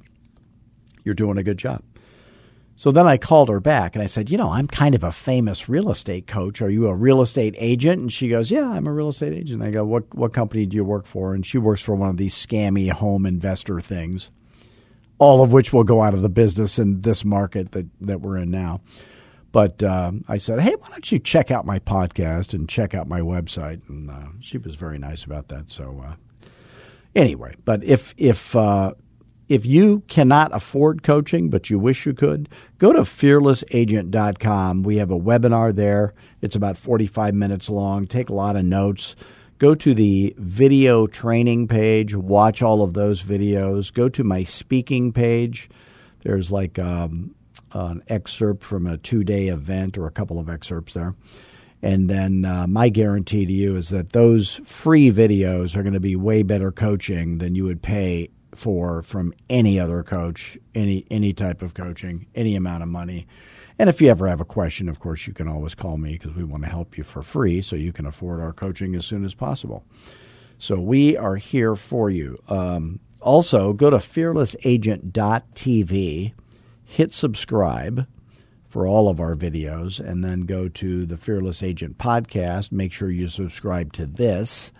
You're 1.04 1.16
doing 1.16 1.38
a 1.38 1.44
good 1.44 1.58
job. 1.58 1.82
So 2.84 2.92
then 2.92 3.08
I 3.08 3.16
called 3.16 3.48
her 3.48 3.62
back 3.62 3.96
and 3.96 4.04
I 4.04 4.08
said, 4.08 4.30
You 4.30 4.36
know, 4.38 4.52
I'm 4.52 4.68
kind 4.68 4.94
of 4.94 5.06
a 5.06 5.12
famous 5.14 5.70
real 5.70 5.90
estate 5.90 6.28
coach. 6.28 6.62
Are 6.62 6.70
you 6.70 6.88
a 6.88 6.94
real 6.94 7.22
estate 7.22 7.56
agent? 7.58 8.02
And 8.02 8.12
she 8.12 8.28
goes, 8.28 8.52
Yeah, 8.52 8.70
I'm 8.70 8.88
a 8.88 8.92
real 8.92 9.08
estate 9.08 9.32
agent. 9.32 9.64
I 9.64 9.72
go, 9.72 9.86
What, 9.86 10.14
what 10.14 10.34
company 10.34 10.66
do 10.66 10.76
you 10.76 10.84
work 10.84 11.06
for? 11.06 11.34
And 11.34 11.46
she 11.46 11.58
works 11.58 11.82
for 11.82 11.96
one 11.96 12.10
of 12.10 12.18
these 12.18 12.36
scammy 12.36 12.92
home 12.92 13.26
investor 13.26 13.80
things, 13.80 14.32
all 15.18 15.42
of 15.42 15.54
which 15.54 15.72
will 15.72 15.86
go 15.86 16.02
out 16.02 16.14
of 16.14 16.24
the 16.24 16.28
business 16.28 16.78
in 16.78 17.00
this 17.00 17.24
market 17.24 17.72
that, 17.72 17.86
that 18.02 18.20
we're 18.20 18.36
in 18.36 18.52
now. 18.52 18.82
But 19.54 19.82
um, 19.82 20.26
I 20.28 20.36
said, 20.36 20.60
Hey, 20.60 20.76
why 20.78 20.90
don't 20.90 21.10
you 21.10 21.20
check 21.20 21.52
out 21.52 21.66
my 21.66 21.80
podcast 21.80 22.54
and 22.54 22.68
check 22.68 22.94
out 22.94 23.08
my 23.08 23.22
website? 23.22 23.80
And 23.88 24.12
uh, 24.12 24.26
she 24.42 24.58
was 24.58 24.76
very 24.76 24.98
nice 24.98 25.24
about 25.24 25.48
that. 25.48 25.72
So, 25.72 26.04
uh, 26.06 26.16
anyway, 27.16 27.56
but 27.64 27.82
if 27.86 28.14
if 28.18 28.58
uh, 28.58 28.92
if 29.50 29.66
you 29.66 30.02
cannot 30.08 30.56
afford 30.56 31.04
coaching 31.04 31.50
but 31.50 31.70
you 31.70 31.78
wish 31.78 32.06
you 32.06 32.14
could, 32.14 32.50
go 32.78 32.94
to 32.94 33.02
fearlessagent.com. 33.02 34.84
We 34.84 34.98
have 34.98 35.12
a 35.12 35.20
webinar 35.20 35.76
there. 35.76 36.14
It's 36.42 36.56
about 36.56 36.78
45 36.78 37.34
minutes 37.34 37.70
long. 37.70 38.08
Take 38.08 38.30
a 38.30 38.34
lot 38.34 38.56
of 38.56 38.66
notes. 38.66 39.16
Go 39.60 39.76
to 39.76 39.94
the 39.94 40.36
video 40.38 41.08
training 41.08 41.68
page, 41.68 42.16
watch 42.16 42.62
all 42.62 42.82
of 42.82 42.94
those 42.94 43.24
videos. 43.24 43.94
Go 43.94 44.10
to 44.10 44.24
my 44.24 44.44
speaking 44.44 45.14
page. 45.14 45.70
There's 46.24 46.52
like 46.52 46.80
um, 46.80 47.36
an 47.72 48.02
excerpt 48.08 48.64
from 48.64 48.88
a 48.88 48.98
two 48.98 49.24
day 49.24 49.48
event 49.48 49.98
or 49.98 50.08
a 50.08 50.12
couple 50.12 50.40
of 50.40 50.50
excerpts 50.50 50.94
there. 50.94 51.16
And 51.82 52.10
then 52.10 52.46
uh, 52.46 52.66
my 52.66 52.88
guarantee 52.88 53.46
to 53.46 53.52
you 53.52 53.76
is 53.76 53.90
that 53.90 54.14
those 54.14 54.56
free 54.64 55.12
videos 55.12 55.76
are 55.76 55.84
going 55.84 55.94
to 55.94 56.00
be 56.00 56.16
way 56.16 56.42
better 56.44 56.72
coaching 56.72 57.40
than 57.40 57.56
you 57.56 57.66
would 57.66 57.82
pay 57.82 58.30
for 58.58 59.02
from 59.02 59.34
any 59.50 59.80
other 59.80 60.04
coach, 60.04 60.58
any 60.76 61.06
any 61.10 61.34
type 61.34 61.62
of 61.62 61.74
coaching, 61.74 62.28
any 62.36 62.56
amount 62.56 62.84
of 62.84 62.90
money. 62.90 63.28
And 63.80 63.90
if 63.90 64.02
you 64.02 64.10
ever 64.10 64.28
have 64.28 64.42
a 64.42 64.46
question, 64.46 64.88
of 64.88 65.00
course, 65.00 65.28
you 65.28 65.34
can 65.34 65.48
always 65.48 65.76
call 65.76 65.98
me 65.98 66.14
because 66.14 66.36
we 66.36 66.44
want 66.44 66.64
to 66.64 66.70
help 66.70 66.98
you 66.98 67.04
for 67.04 67.24
free 67.24 67.62
so 67.62 67.76
you 67.76 67.92
can 67.92 68.06
afford 68.06 68.40
our 68.40 68.54
coaching 68.54 68.96
as 68.96 69.06
soon 69.06 69.26
as 69.26 69.34
possible. 69.34 69.84
So 70.60 70.80
we 70.80 71.18
are 71.18 71.36
here 71.36 71.76
for 71.76 72.10
you. 72.10 72.42
Um, 72.48 73.00
also, 73.20 73.74
go 73.74 73.90
to 73.90 73.98
fearlessagent.tv, 73.98 76.34
hit 76.86 77.14
subscribe 77.14 78.08
for 78.68 78.88
all 78.88 79.10
of 79.10 79.20
our 79.20 79.36
videos, 79.36 80.00
and 80.00 80.24
then 80.24 80.42
go 80.42 80.68
to 80.68 81.06
the 81.06 81.18
Fearless 81.18 81.64
Agent 81.64 81.98
podcast. 81.98 82.72
Make 82.72 82.94
sure 82.94 83.10
you 83.10 83.28
subscribe 83.28 83.94
to 83.94 84.06
this, 84.06 84.72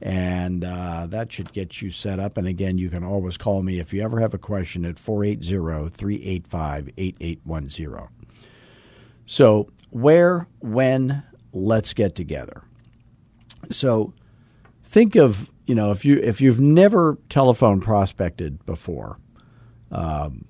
and 0.00 0.64
uh, 0.64 1.06
that 1.08 1.32
should 1.32 1.52
get 1.52 1.82
you 1.82 1.90
set 1.90 2.20
up. 2.20 2.36
And 2.36 2.46
again, 2.46 2.78
you 2.78 2.88
can 2.90 3.04
always 3.04 3.36
call 3.36 3.62
me 3.62 3.80
if 3.80 3.92
you 3.92 4.02
ever 4.02 4.20
have 4.20 4.34
a 4.34 4.38
question 4.38 4.84
at 4.84 4.98
480 4.98 5.90
385 5.90 6.90
8810. 6.96 8.08
So, 9.26 9.70
where, 9.90 10.46
when, 10.60 11.22
let's 11.52 11.94
get 11.94 12.14
together. 12.14 12.62
So, 13.70 14.14
think 14.84 15.16
of 15.16 15.50
you 15.66 15.74
know 15.74 15.90
if 15.90 16.04
you 16.04 16.16
if 16.18 16.40
you've 16.40 16.60
never 16.60 17.18
telephone 17.28 17.80
prospected 17.80 18.64
before, 18.64 19.18
um, 19.90 20.44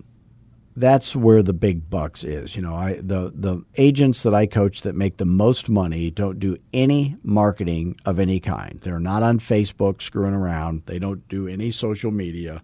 that's 0.78 1.16
where 1.16 1.42
the 1.42 1.52
big 1.52 1.90
bucks 1.90 2.24
is. 2.24 2.56
You 2.56 2.62
know, 2.62 2.74
I 2.74 2.94
the 2.94 3.32
the 3.34 3.64
agents 3.76 4.22
that 4.22 4.34
I 4.34 4.46
coach 4.46 4.82
that 4.82 4.94
make 4.94 5.16
the 5.16 5.24
most 5.24 5.68
money 5.68 6.10
don't 6.10 6.38
do 6.38 6.56
any 6.72 7.16
marketing 7.22 7.96
of 8.04 8.18
any 8.18 8.40
kind. 8.40 8.78
They're 8.82 9.00
not 9.00 9.22
on 9.22 9.38
Facebook 9.38 10.02
screwing 10.02 10.34
around. 10.34 10.82
They 10.86 10.98
don't 10.98 11.26
do 11.28 11.48
any 11.48 11.70
social 11.70 12.10
media. 12.10 12.62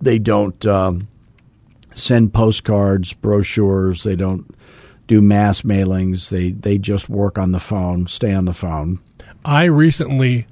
They 0.00 0.18
don't 0.18 0.64
um, 0.66 1.08
send 1.94 2.34
postcards, 2.34 3.12
brochures. 3.14 4.02
They 4.02 4.16
don't 4.16 4.54
do 5.06 5.20
mass 5.20 5.62
mailings. 5.62 6.28
They 6.28 6.52
they 6.52 6.78
just 6.78 7.08
work 7.08 7.38
on 7.38 7.52
the 7.52 7.60
phone, 7.60 8.06
stay 8.06 8.32
on 8.32 8.44
the 8.44 8.54
phone. 8.54 9.00
I 9.44 9.64
recently 9.64 10.46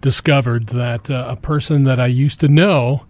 discovered 0.00 0.68
that 0.68 1.10
uh, 1.10 1.26
a 1.28 1.36
person 1.36 1.84
that 1.84 1.98
I 1.98 2.06
used 2.06 2.40
to 2.40 2.48
know, 2.48 3.06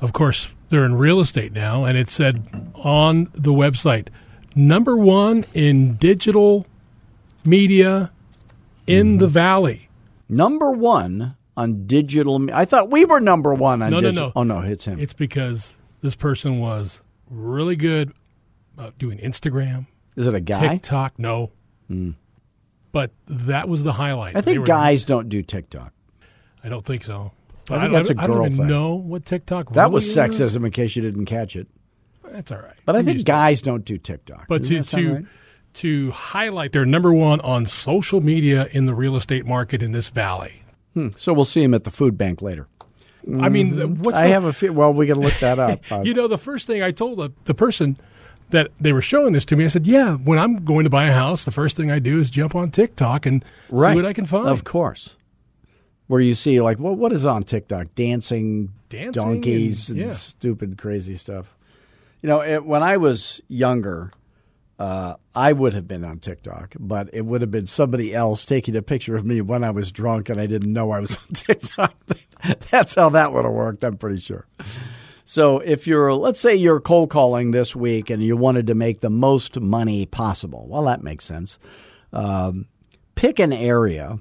of 0.00 0.12
course, 0.12 0.48
they're 0.74 0.84
in 0.84 0.96
real 0.96 1.20
estate 1.20 1.52
now, 1.52 1.84
and 1.84 1.96
it 1.96 2.08
said 2.08 2.72
on 2.74 3.30
the 3.32 3.52
website, 3.52 4.08
number 4.54 4.96
one 4.96 5.46
in 5.54 5.94
digital 5.96 6.66
media 7.44 8.10
in 8.86 9.06
Mm-hmm. 9.12 9.18
the 9.18 9.28
valley. 9.28 9.88
Number 10.28 10.70
one 10.70 11.36
on 11.56 11.86
digital. 11.86 12.38
me- 12.38 12.52
I 12.52 12.64
thought 12.64 12.90
we 12.90 13.04
were 13.04 13.20
number 13.20 13.54
one 13.54 13.82
on 13.82 13.90
No, 13.90 13.98
no, 13.98 14.08
digital. 14.08 14.28
no. 14.28 14.32
Oh 14.36 14.42
no, 14.42 14.60
it's 14.60 14.84
him. 14.84 14.98
It's 14.98 15.12
because 15.12 15.74
this 16.02 16.14
person 16.14 16.58
was 16.58 17.00
really 17.30 17.76
good 17.76 18.12
about 18.76 18.98
doing 18.98 19.18
Instagram, 19.18 19.86
Is 20.16 20.26
it 20.26 20.34
a 20.34 20.40
guy? 20.40 20.68
TikTok. 20.76 21.18
No, 21.18 21.50
but 22.92 23.10
that 23.28 23.68
was 23.68 23.82
the 23.82 23.92
highlight. 23.92 24.36
I 24.36 24.40
think 24.40 24.66
guys 24.66 25.04
don't 25.04 25.28
do 25.28 25.42
TikTok. 25.42 25.92
I 26.62 26.68
don't 26.68 26.84
think 26.84 27.04
so. 27.04 27.32
I 27.70 27.80
think 27.80 27.82
don't, 27.82 27.92
that's 27.92 28.10
a 28.10 28.22
I 28.22 28.26
don't 28.26 28.36
girl 28.36 28.46
even 28.46 28.58
thing. 28.58 28.66
know 28.66 28.94
what 28.94 29.24
TikTok. 29.24 29.70
Was. 29.70 29.74
That 29.76 29.82
really 29.84 29.94
was 29.94 30.08
is. 30.08 30.16
sexism, 30.16 30.64
in 30.66 30.70
case 30.72 30.96
you 30.96 31.02
didn't 31.02 31.26
catch 31.26 31.56
it. 31.56 31.66
That's 32.30 32.50
all 32.52 32.58
right. 32.58 32.74
But 32.84 32.96
I 32.96 33.02
think 33.02 33.14
used 33.14 33.26
to 33.26 33.32
it. 33.32 33.34
guys 33.34 33.62
don't 33.62 33.84
do 33.84 33.96
TikTok. 33.98 34.46
But 34.48 34.62
Doesn't 34.62 34.84
to 34.84 34.96
to 34.96 35.14
right? 35.14 35.24
to 35.74 36.10
highlight 36.12 36.72
they're 36.72 36.84
number 36.86 37.12
one 37.12 37.40
on 37.40 37.66
social 37.66 38.20
media 38.20 38.68
in 38.72 38.86
the 38.86 38.94
real 38.94 39.16
estate 39.16 39.46
market 39.46 39.82
in 39.82 39.92
this 39.92 40.08
valley. 40.08 40.62
so 41.16 41.32
we'll 41.32 41.44
see 41.44 41.62
him 41.62 41.74
at 41.74 41.84
the 41.84 41.90
food 41.90 42.16
bank 42.18 42.40
later. 42.42 42.68
I 43.40 43.48
mean, 43.48 43.76
the- 43.76 43.88
what's 43.88 44.16
Mm-hmm. 44.18 44.24
I 44.24 44.26
the, 44.26 44.32
have 44.34 44.44
a 44.44 44.52
fe- 44.52 44.68
well, 44.70 44.92
we 44.92 45.06
can 45.06 45.18
look 45.18 45.32
that 45.40 45.58
up. 45.58 45.80
You 46.04 46.12
know 46.14 46.28
the 46.28 46.38
first 46.38 46.66
thing 46.66 46.82
I 46.82 46.90
told 46.90 47.18
the, 47.18 47.30
the 47.46 47.54
person 47.54 47.96
that 48.50 48.68
they 48.80 48.92
were 48.92 49.00
showing 49.02 49.32
this 49.32 49.44
to 49.46 49.56
me, 49.56 49.64
I 49.64 49.68
said, 49.68 49.86
"Yeah, 49.86 50.14
when 50.16 50.38
I'm 50.38 50.64
going 50.64 50.84
to 50.84 50.90
buy 50.90 51.06
a 51.06 51.12
house, 51.12 51.44
the 51.46 51.50
first 51.50 51.74
thing 51.76 51.90
I 51.90 51.98
do 51.98 52.20
is 52.20 52.30
jump 52.30 52.54
on 52.54 52.70
TikTok 52.70 53.24
and 53.26 53.42
right. 53.70 53.92
see 53.92 53.96
what 53.96 54.04
I 54.06 54.12
can 54.12 54.26
find." 54.26 54.48
Of 54.48 54.64
course. 54.64 55.16
Where 56.06 56.20
you 56.20 56.34
see 56.34 56.60
like 56.60 56.78
what 56.78 56.96
what 56.98 57.12
is 57.12 57.24
on 57.24 57.42
TikTok? 57.44 57.94
Dancing, 57.94 58.72
Dancing 58.90 59.12
donkeys, 59.12 59.88
and- 59.90 59.98
and, 60.00 60.16
stupid, 60.16 60.76
crazy 60.78 61.16
stuff. 61.16 61.56
You 62.22 62.28
know, 62.28 62.42
it, 62.42 62.64
when 62.64 62.82
I 62.82 62.96
was 62.98 63.40
younger, 63.48 64.10
uh, 64.78 65.14
I 65.34 65.52
would 65.52 65.72
have 65.74 65.86
been 65.86 66.04
on 66.04 66.18
TikTok, 66.20 66.74
but 66.78 67.10
it 67.12 67.22
would 67.22 67.40
have 67.42 67.50
been 67.50 67.66
somebody 67.66 68.14
else 68.14 68.44
taking 68.46 68.76
a 68.76 68.82
picture 68.82 69.14
of 69.16 69.24
me 69.24 69.40
when 69.40 69.62
I 69.64 69.70
was 69.70 69.92
drunk 69.92 70.28
and 70.30 70.40
I 70.40 70.46
didn't 70.46 70.72
know 70.72 70.90
I 70.90 71.00
was 71.00 71.16
on 71.28 71.28
TikTok. 71.34 71.94
That's 72.70 72.94
how 72.94 73.10
that 73.10 73.32
would 73.32 73.44
have 73.44 73.52
worked. 73.54 73.84
I'm 73.84 73.96
pretty 73.96 74.20
sure. 74.20 74.46
So 75.26 75.58
if 75.60 75.86
you're, 75.86 76.12
let's 76.14 76.40
say 76.40 76.54
you're 76.54 76.80
cold 76.80 77.08
calling 77.10 77.50
this 77.50 77.74
week 77.74 78.10
and 78.10 78.22
you 78.22 78.36
wanted 78.36 78.66
to 78.66 78.74
make 78.74 79.00
the 79.00 79.08
most 79.10 79.58
money 79.60 80.04
possible, 80.06 80.66
well, 80.68 80.82
that 80.84 81.02
makes 81.02 81.24
sense. 81.24 81.58
Um, 82.12 82.66
pick 83.14 83.38
an 83.38 83.52
area. 83.52 84.18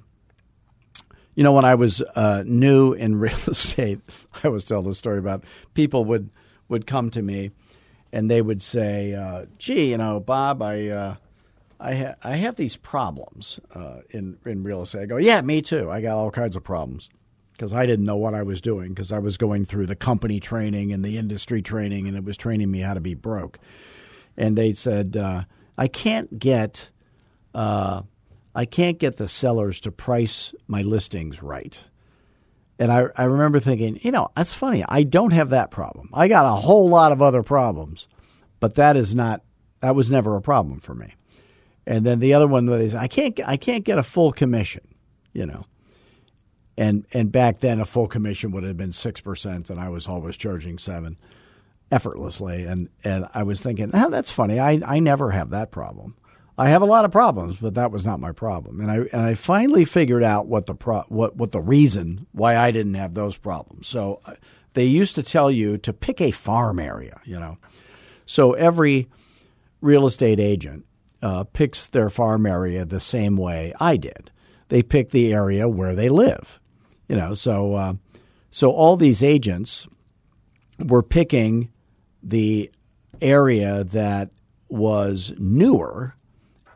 You 1.36 1.44
know, 1.44 1.54
when 1.54 1.66
I 1.66 1.76
was 1.76 2.02
uh, 2.16 2.44
new 2.46 2.94
in 2.94 3.16
real 3.20 3.38
estate, 3.48 4.00
I 4.34 4.48
always 4.48 4.66
tell 4.66 4.82
the 4.82 4.94
story 4.96 5.20
about 5.20 5.44
people 5.74 6.06
would 6.06 6.30
would 6.70 6.88
come 6.88 7.10
to 7.12 7.22
me 7.22 7.52
and 8.12 8.30
they 8.30 8.42
would 8.42 8.62
say, 8.62 9.14
uh, 9.14 9.46
"Gee, 9.58 9.92
you 9.92 9.98
know, 9.98 10.20
Bob, 10.20 10.62
I." 10.62 10.88
Uh, 10.88 11.16
I, 11.80 11.96
ha- 11.96 12.16
I 12.24 12.38
have 12.38 12.56
these 12.56 12.78
problems 12.78 13.60
uh, 13.76 13.98
in 14.10 14.38
in 14.46 14.64
real 14.64 14.84
estate. 14.84 15.02
I 15.02 15.06
go, 15.06 15.18
yeah, 15.18 15.42
me 15.42 15.62
too. 15.62 15.92
I 15.92 16.00
got 16.00 16.16
all 16.16 16.32
kinds 16.32 16.56
of 16.56 16.64
problems 16.64 17.10
because 17.52 17.74
I 17.74 17.86
didn't 17.86 18.06
know 18.06 18.16
what 18.16 18.34
I 18.34 18.44
was 18.44 18.62
doing 18.62 18.90
because 18.90 19.12
I 19.12 19.20
was 19.20 19.38
going 19.38 19.66
through 19.66 19.86
the 19.88 19.96
company 19.96 20.40
training 20.40 20.94
and 20.94 21.04
the 21.04 21.18
industry 21.18 21.62
training, 21.62 22.08
and 22.08 22.16
it 22.16 22.24
was 22.24 22.38
training 22.38 22.72
me 22.72 22.80
how 22.80 22.94
to 22.94 23.02
be 23.02 23.16
broke. 23.16 23.60
And 24.38 24.58
they 24.58 24.74
said, 24.74 25.16
uh, 25.16 25.44
I 25.78 25.88
can't 25.88 26.40
get, 26.40 26.90
uh, 27.54 28.02
I 28.56 28.66
can't 28.66 29.00
get 29.00 29.18
the 29.18 29.28
sellers 29.28 29.80
to 29.82 29.92
price 29.92 30.54
my 30.68 30.82
listings 30.82 31.42
right. 31.42 31.78
And 32.80 32.92
I, 32.92 33.08
I 33.16 33.24
remember 33.26 33.60
thinking, 33.60 34.00
you 34.02 34.12
know, 34.12 34.30
that's 34.36 34.54
funny. 34.54 34.84
I 34.88 35.04
don't 35.04 35.32
have 35.34 35.50
that 35.50 35.72
problem. 35.72 36.10
I 36.14 36.28
got 36.28 36.46
a 36.46 36.56
whole 36.56 36.90
lot 36.90 37.12
of 37.12 37.22
other 37.22 37.44
problems, 37.44 38.08
but 38.60 38.76
that 38.76 38.98
is 38.98 39.16
not, 39.16 39.42
that 39.82 39.96
was 39.96 40.12
never 40.12 40.36
a 40.36 40.42
problem 40.42 40.80
for 40.80 40.94
me. 40.96 41.14
And 41.86 42.06
then 42.06 42.20
the 42.20 42.34
other 42.34 42.48
one 42.48 42.70
was, 42.70 42.96
I 42.96 43.08
can't, 43.08 43.40
I 43.46 43.58
can't 43.58 43.84
get 43.84 44.00
a 44.00 44.04
full 44.04 44.32
commission, 44.32 44.88
you 45.34 45.46
know. 45.46 45.66
And 46.78 47.06
and 47.14 47.32
back 47.32 47.60
then, 47.60 47.80
a 47.80 47.86
full 47.86 48.08
commission 48.08 48.52
would 48.52 48.64
have 48.64 48.78
been 48.78 48.94
six 48.94 49.22
percent, 49.22 49.70
and 49.70 49.80
I 49.80 49.90
was 49.90 50.08
always 50.08 50.38
charging 50.38 50.80
seven, 50.80 51.18
effortlessly. 51.92 52.64
And 52.64 52.90
and 53.04 53.28
I 53.34 53.44
was 53.44 53.62
thinking, 53.62 53.92
oh, 53.94 54.10
that's 54.10 54.32
funny. 54.32 54.60
I 54.60 54.82
I 54.84 55.00
never 55.00 55.30
have 55.30 55.52
that 55.52 55.70
problem. 55.70 56.16
I 56.58 56.70
have 56.70 56.84
a 56.84 56.86
lot 56.86 57.06
of 57.06 57.12
problems, 57.12 57.58
but 57.60 57.74
that 57.74 57.92
was 57.92 58.06
not 58.06 58.20
my 58.20 58.32
problem. 58.32 58.80
And 58.80 58.92
I 58.92 58.96
and 59.12 59.22
I 59.22 59.34
finally 59.34 59.86
figured 59.86 60.24
out 60.24 60.48
what 60.48 60.68
the 60.68 60.76
pro, 60.76 61.02
what 61.08 61.36
what 61.36 61.52
the 61.52 61.62
reason 61.62 62.28
why 62.32 62.58
I 62.58 62.72
didn't 62.72 62.94
have 62.94 63.14
those 63.14 63.38
problems. 63.38 63.88
So 63.88 64.22
uh, 64.26 64.36
they 64.74 64.86
used 64.86 65.16
to 65.16 65.24
tell 65.24 65.50
you 65.50 65.78
to 65.80 65.94
pick 65.94 66.22
a 66.22 66.32
farm 66.32 66.80
area, 66.80 67.20
you 67.24 67.40
know. 67.40 67.58
So 68.26 68.54
every 68.54 69.10
real 69.82 70.06
estate 70.06 70.40
agent 70.40 70.86
uh, 71.22 71.44
picks 71.44 71.88
their 71.88 72.10
farm 72.10 72.46
area 72.46 72.86
the 72.86 73.00
same 73.00 73.36
way 73.36 73.74
I 73.80 73.98
did. 73.98 74.30
They 74.70 74.84
pick 74.84 75.10
the 75.10 75.34
area 75.34 75.68
where 75.68 75.96
they 75.96 76.10
live, 76.10 76.60
you 77.10 77.16
know. 77.16 77.34
So 77.34 77.74
uh, 77.74 77.94
so 78.52 78.72
all 78.72 78.96
these 78.96 79.24
agents 79.24 79.88
were 80.78 81.04
picking 81.04 81.72
the 82.22 82.72
area 83.22 83.84
that 83.86 84.30
was 84.70 85.34
newer, 85.38 86.16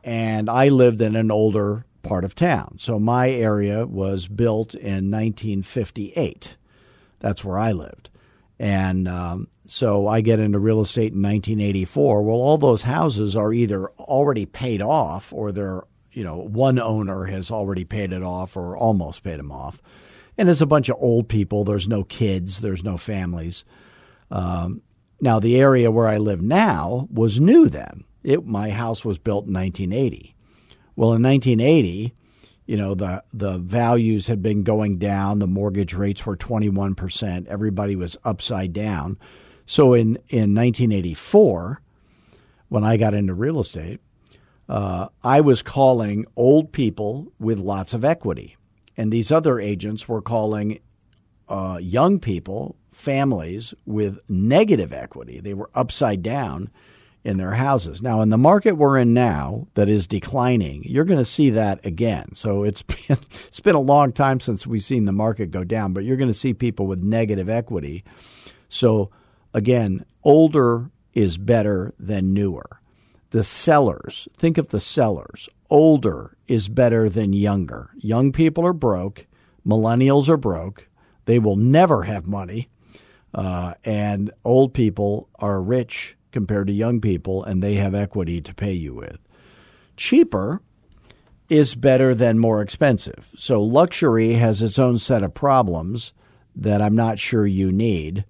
and 0.08 0.50
I 0.50 0.70
lived 0.70 1.02
in 1.02 1.18
an 1.18 1.32
older 1.32 1.84
part 2.02 2.24
of 2.24 2.34
town. 2.34 2.78
So 2.80 2.98
my 2.98 3.30
area 3.30 3.86
was 3.86 4.30
built 4.30 4.74
in 4.74 5.12
1958. 5.12 6.56
That's 7.20 7.44
where 7.44 7.60
I 7.60 7.74
lived. 7.74 8.10
And 8.58 9.10
um, 9.10 9.50
so 9.68 10.08
I 10.08 10.22
get 10.22 10.40
into 10.40 10.60
real 10.60 10.80
estate 10.80 11.12
in 11.12 11.22
1984. 11.22 12.24
Well, 12.24 12.38
all 12.38 12.58
those 12.58 12.84
houses 12.84 13.36
are 13.36 13.52
either 13.52 13.90
already 14.00 14.46
paid 14.46 14.82
off 14.82 15.34
or 15.34 15.52
they're, 15.52 15.84
you 16.14 16.24
know, 16.24 16.38
one 16.38 16.80
owner 16.80 17.26
has 17.26 17.52
already 17.52 17.84
paid 17.84 18.14
it 18.14 18.24
off 18.24 18.56
or 18.56 18.78
almost 18.78 19.24
paid 19.24 19.40
them 19.40 19.52
off. 19.52 19.82
And 20.38 20.50
it's 20.50 20.62
a 20.62 20.66
bunch 20.66 20.88
of 20.88 20.96
old 21.02 21.28
people. 21.28 21.66
There's 21.66 21.90
no 21.90 22.06
kids, 22.06 22.62
there's 22.62 22.84
no 22.84 22.96
families. 22.96 23.66
Um, 24.32 24.84
now, 25.20 25.42
the 25.42 25.60
area 25.60 25.92
where 25.92 26.08
I 26.08 26.18
live 26.18 26.42
now 26.42 27.10
was 27.12 27.42
new 27.42 27.68
then. 27.68 28.06
It, 28.28 28.46
my 28.46 28.72
house 28.72 29.06
was 29.06 29.18
built 29.18 29.48
in 29.48 29.54
1980. 29.54 30.36
Well, 30.98 31.14
in 31.14 31.24
1980, 31.24 32.14
you 32.66 32.76
know 32.76 32.94
the 32.94 33.24
the 33.32 33.58
values 33.58 34.28
had 34.28 34.44
been 34.44 34.64
going 34.64 34.98
down. 34.98 35.40
The 35.40 35.48
mortgage 35.48 35.94
rates 35.94 36.26
were 36.26 36.36
21 36.36 36.94
percent. 36.94 37.48
Everybody 37.48 37.96
was 37.96 38.18
upside 38.26 38.74
down. 38.74 39.18
So 39.66 39.94
in 39.94 40.18
in 40.28 40.54
1984, 40.54 41.82
when 42.68 42.84
I 42.84 42.98
got 42.98 43.14
into 43.14 43.34
real 43.34 43.62
estate, 43.62 44.02
uh, 44.68 45.08
I 45.24 45.40
was 45.40 45.62
calling 45.62 46.26
old 46.36 46.74
people 46.74 47.32
with 47.40 47.60
lots 47.60 47.94
of 47.94 48.04
equity, 48.04 48.58
and 48.98 49.10
these 49.10 49.32
other 49.32 49.58
agents 49.58 50.10
were 50.10 50.22
calling 50.22 50.82
uh, 51.48 51.80
young 51.82 52.20
people, 52.20 52.76
families 52.92 53.74
with 53.86 54.20
negative 54.28 54.92
equity. 54.92 55.40
They 55.40 55.54
were 55.54 55.70
upside 55.74 56.22
down 56.24 56.70
in 57.28 57.38
their 57.38 57.54
houses. 57.54 58.02
Now, 58.02 58.22
in 58.22 58.30
the 58.30 58.38
market 58.38 58.78
we're 58.78 58.98
in 58.98 59.14
now, 59.14 59.68
that 59.74 59.90
is 59.90 60.08
declining, 60.08 60.84
you're 60.86 61.04
going 61.04 61.20
to 61.20 61.26
see 61.26 61.50
that 61.50 61.86
again. 61.86 62.34
So 62.34 62.64
it's 62.64 62.82
been 62.84 63.18
it's 63.48 63.60
been 63.60 63.76
a 63.76 63.82
long 63.82 64.14
time 64.14 64.40
since 64.40 64.66
we've 64.66 64.84
seen 64.84 65.04
the 65.04 65.12
market 65.12 65.52
go 65.52 65.66
down, 65.66 65.92
but 65.92 66.06
you're 66.06 66.16
going 66.18 66.32
to 66.32 66.34
see 66.34 66.54
people 66.54 66.88
with 66.88 67.04
negative 67.04 67.50
equity. 67.50 68.06
So 68.70 69.12
again, 69.54 70.06
older 70.24 70.90
is 71.14 71.38
better 71.38 71.94
than 72.00 72.34
newer. 72.34 72.80
The 73.32 73.44
sellers, 73.44 74.30
think 74.38 74.58
of 74.58 74.70
the 74.70 74.80
sellers. 74.80 75.50
Older 75.70 76.38
is 76.48 76.70
better 76.70 77.10
than 77.10 77.34
younger. 77.34 77.90
Young 77.98 78.32
people 78.32 78.66
are 78.66 78.74
broke. 78.74 79.28
Millennials 79.66 80.30
are 80.30 80.38
broke. 80.38 80.88
They 81.26 81.40
will 81.40 81.58
never 81.58 82.04
have 82.04 82.26
money. 82.26 82.70
Uh, 83.34 83.74
and 83.84 84.32
old 84.46 84.74
people 84.74 85.28
are 85.40 85.62
rich 85.62 86.17
compared 86.32 86.68
to 86.68 86.74
young 86.74 87.02
people, 87.02 87.44
and 87.44 87.62
they 87.62 87.76
have 87.76 87.96
equity 87.96 88.42
to 88.42 88.54
pay 88.54 88.74
you 88.74 88.94
with. 88.94 89.18
Cheaper 89.96 90.62
is 91.50 91.76
better 91.76 92.14
than 92.14 92.40
more 92.40 92.62
expensive. 92.62 93.30
So 93.36 93.62
luxury 93.64 94.34
has 94.34 94.62
its 94.62 94.78
own 94.78 94.98
set 94.98 95.24
of 95.24 95.34
problems 95.34 96.14
that 96.56 96.82
I'm 96.82 96.96
not 96.96 97.20
sure 97.20 97.48
you 97.48 97.72
need. 97.72 98.26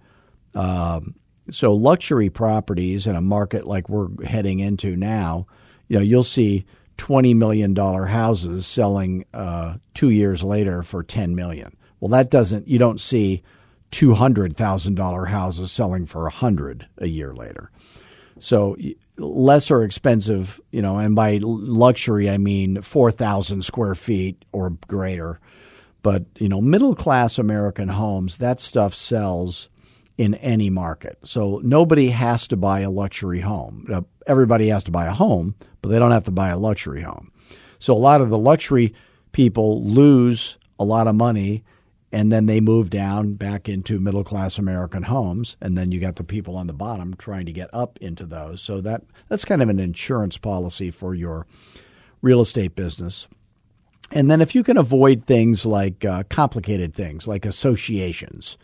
Um, 0.54 1.16
so 1.50 1.74
luxury 1.74 2.30
properties 2.30 3.08
in 3.08 3.16
a 3.16 3.22
market 3.22 3.66
like 3.66 3.90
we're 3.90 4.10
heading 4.26 4.60
into 4.60 4.96
now, 4.96 5.48
you 5.88 5.98
know, 5.98 6.04
you'll 6.04 6.24
see 6.24 6.66
twenty 6.98 7.34
million 7.34 7.74
dollar 7.74 8.06
houses 8.06 8.66
selling 8.68 9.26
uh, 9.34 9.78
two 9.94 10.10
years 10.10 10.44
later 10.44 10.84
for 10.84 11.04
ten 11.04 11.36
million. 11.36 11.76
Well, 12.00 12.10
that 12.10 12.30
doesn't. 12.30 12.68
You 12.68 12.78
don't 12.78 13.00
see 13.00 13.44
two 13.92 14.14
hundred 14.14 14.58
thousand 14.58 14.96
dollar 14.96 15.26
houses 15.26 15.72
selling 15.72 16.06
for 16.06 16.28
a 16.28 16.32
hundred 16.32 16.88
a 16.98 17.08
year 17.08 17.34
later. 17.34 17.72
So 18.40 18.78
lesser 19.18 19.84
expensive, 19.84 20.60
you 20.72 20.82
know, 20.82 20.98
and 20.98 21.16
by 21.16 21.40
luxury 21.42 22.30
I 22.30 22.38
mean 22.38 22.82
four 22.82 23.12
thousand 23.12 23.64
square 23.64 23.96
feet 23.96 24.44
or 24.52 24.72
greater. 24.88 25.40
But 26.04 26.26
you 26.38 26.50
know, 26.50 26.62
middle 26.62 26.96
class 26.96 27.38
American 27.40 27.90
homes, 27.90 28.38
that 28.38 28.60
stuff 28.60 28.94
sells 28.94 29.70
in 30.18 30.34
any 30.36 30.70
market. 30.70 31.18
So 31.24 31.62
nobody 31.64 32.10
has 32.10 32.48
to 32.48 32.58
buy 32.58 32.82
a 32.82 32.90
luxury 32.90 33.42
home. 33.42 34.06
Everybody 34.26 34.70
has 34.70 34.84
to 34.86 34.92
buy 34.92 35.06
a 35.06 35.14
home, 35.14 35.56
but 35.82 35.90
they 35.90 36.00
don't 36.00 36.12
have 36.12 36.26
to 36.26 36.32
buy 36.32 36.50
a 36.50 36.58
luxury 36.58 37.02
home. 37.02 37.32
So 37.80 37.94
a 37.94 37.96
lot 37.98 38.22
of 38.22 38.30
the 38.30 38.38
luxury 38.38 38.94
people 39.32 39.84
lose 39.84 40.58
a 40.80 40.84
lot 40.84 41.08
of 41.08 41.16
money 41.16 41.64
and 42.18 42.32
then 42.32 42.48
they 42.48 42.60
move 42.60 42.90
down 42.90 43.34
back 43.34 43.70
into 43.70 44.00
middle 44.00 44.24
class 44.24 44.58
American 44.58 45.04
homes 45.04 45.56
and 45.62 45.78
then 45.78 45.92
you 45.92 46.00
got 46.00 46.16
the 46.16 46.24
people 46.24 46.56
on 46.56 46.66
the 46.66 46.74
bottom 46.74 47.14
trying 47.16 47.46
to 47.46 47.52
get 47.52 47.70
up 47.72 48.00
into 48.02 48.26
those. 48.26 48.60
So 48.60 48.82
that 48.82 49.04
that's 49.30 49.46
kind 49.46 49.62
of 49.62 49.70
an 49.70 49.80
insurance 49.80 50.36
policy 50.36 50.90
for 50.90 51.14
your 51.14 51.46
real 52.24 52.42
estate 52.42 52.76
business. 52.76 53.28
And 54.12 54.32
then 54.32 54.42
if 54.42 54.56
you 54.56 54.64
can 54.64 54.78
avoid 54.78 55.28
things 55.28 55.64
like 55.64 56.06
uh, 56.06 56.24
complicated 56.28 56.92
things 56.92 57.28
like 57.28 57.46
associations, 57.46 58.58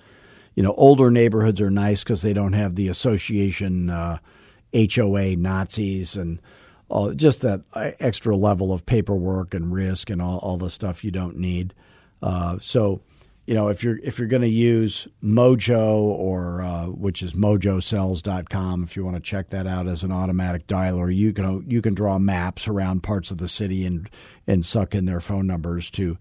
you 0.55 0.63
know, 0.63 0.73
older 0.73 1.11
neighborhoods 1.11 1.61
are 1.61 1.69
nice 1.69 2.03
because 2.03 2.23
they 2.23 2.33
don't 2.33 2.53
have 2.53 2.73
the 2.73 2.87
association 2.87 3.91
uh, 3.91 4.17
HOA 4.73 5.35
Nazis 5.35 6.15
and 6.15 6.41
all, 6.89 7.13
just 7.13 7.41
that 7.41 7.61
uh, 7.75 7.91
extra 7.99 8.35
level 8.35 8.73
of 8.73 8.83
paperwork 8.87 9.53
and 9.53 9.71
risk 9.71 10.09
and 10.09 10.23
all, 10.23 10.39
all 10.39 10.57
the 10.57 10.71
stuff 10.71 11.03
you 11.03 11.11
don't 11.11 11.37
need. 11.37 11.75
Uh, 12.23 12.57
so, 12.59 13.01
you 13.45 13.53
know, 13.53 13.67
if 13.67 13.83
you're 13.83 13.97
if 13.97 14.19
you're 14.19 14.27
going 14.27 14.41
to 14.41 14.47
use 14.47 15.07
Mojo 15.21 15.95
or 15.95 16.61
uh, 16.61 16.85
which 16.87 17.21
is 17.21 17.33
mojosells.com, 17.33 18.83
if 18.83 18.95
you 18.95 19.03
want 19.03 19.17
to 19.17 19.21
check 19.21 19.49
that 19.49 19.67
out 19.67 19.87
as 19.87 20.03
an 20.03 20.13
automatic 20.13 20.65
dialer, 20.67 21.13
you 21.13 21.33
can 21.33 21.69
you 21.69 21.81
can 21.81 21.93
draw 21.93 22.17
maps 22.17 22.67
around 22.67 23.03
parts 23.03 23.31
of 23.31 23.37
the 23.39 23.49
city 23.49 23.85
and 23.85 24.09
and 24.47 24.65
suck 24.65 24.95
in 24.95 25.05
their 25.05 25.19
phone 25.19 25.45
numbers 25.45 25.89
to 25.91 26.17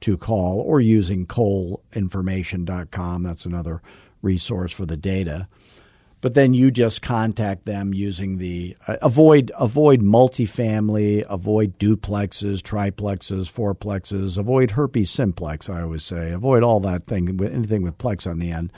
to 0.00 0.18
call 0.18 0.60
or 0.60 0.80
using 0.80 1.26
coleinformation.com. 1.26 3.22
That's 3.22 3.46
another 3.46 3.80
resource 4.20 4.72
for 4.72 4.84
the 4.84 4.98
data 4.98 5.48
but 6.26 6.34
then 6.34 6.54
you 6.54 6.72
just 6.72 7.02
contact 7.02 7.66
them 7.66 7.94
using 7.94 8.38
the 8.38 8.76
uh, 8.88 8.96
avoid 9.00 9.52
avoid 9.54 10.00
multifamily, 10.00 11.24
avoid 11.30 11.78
duplexes, 11.78 12.62
triplexes, 12.62 13.48
fourplexes, 13.48 14.36
avoid 14.36 14.72
herpes 14.72 15.08
simplex. 15.08 15.70
I 15.70 15.82
always 15.82 16.02
say 16.02 16.32
avoid 16.32 16.64
all 16.64 16.80
that 16.80 17.04
thing 17.06 17.36
with 17.36 17.54
anything 17.54 17.82
with 17.82 17.96
plex 17.98 18.28
on 18.28 18.40
the 18.40 18.50
end, 18.50 18.72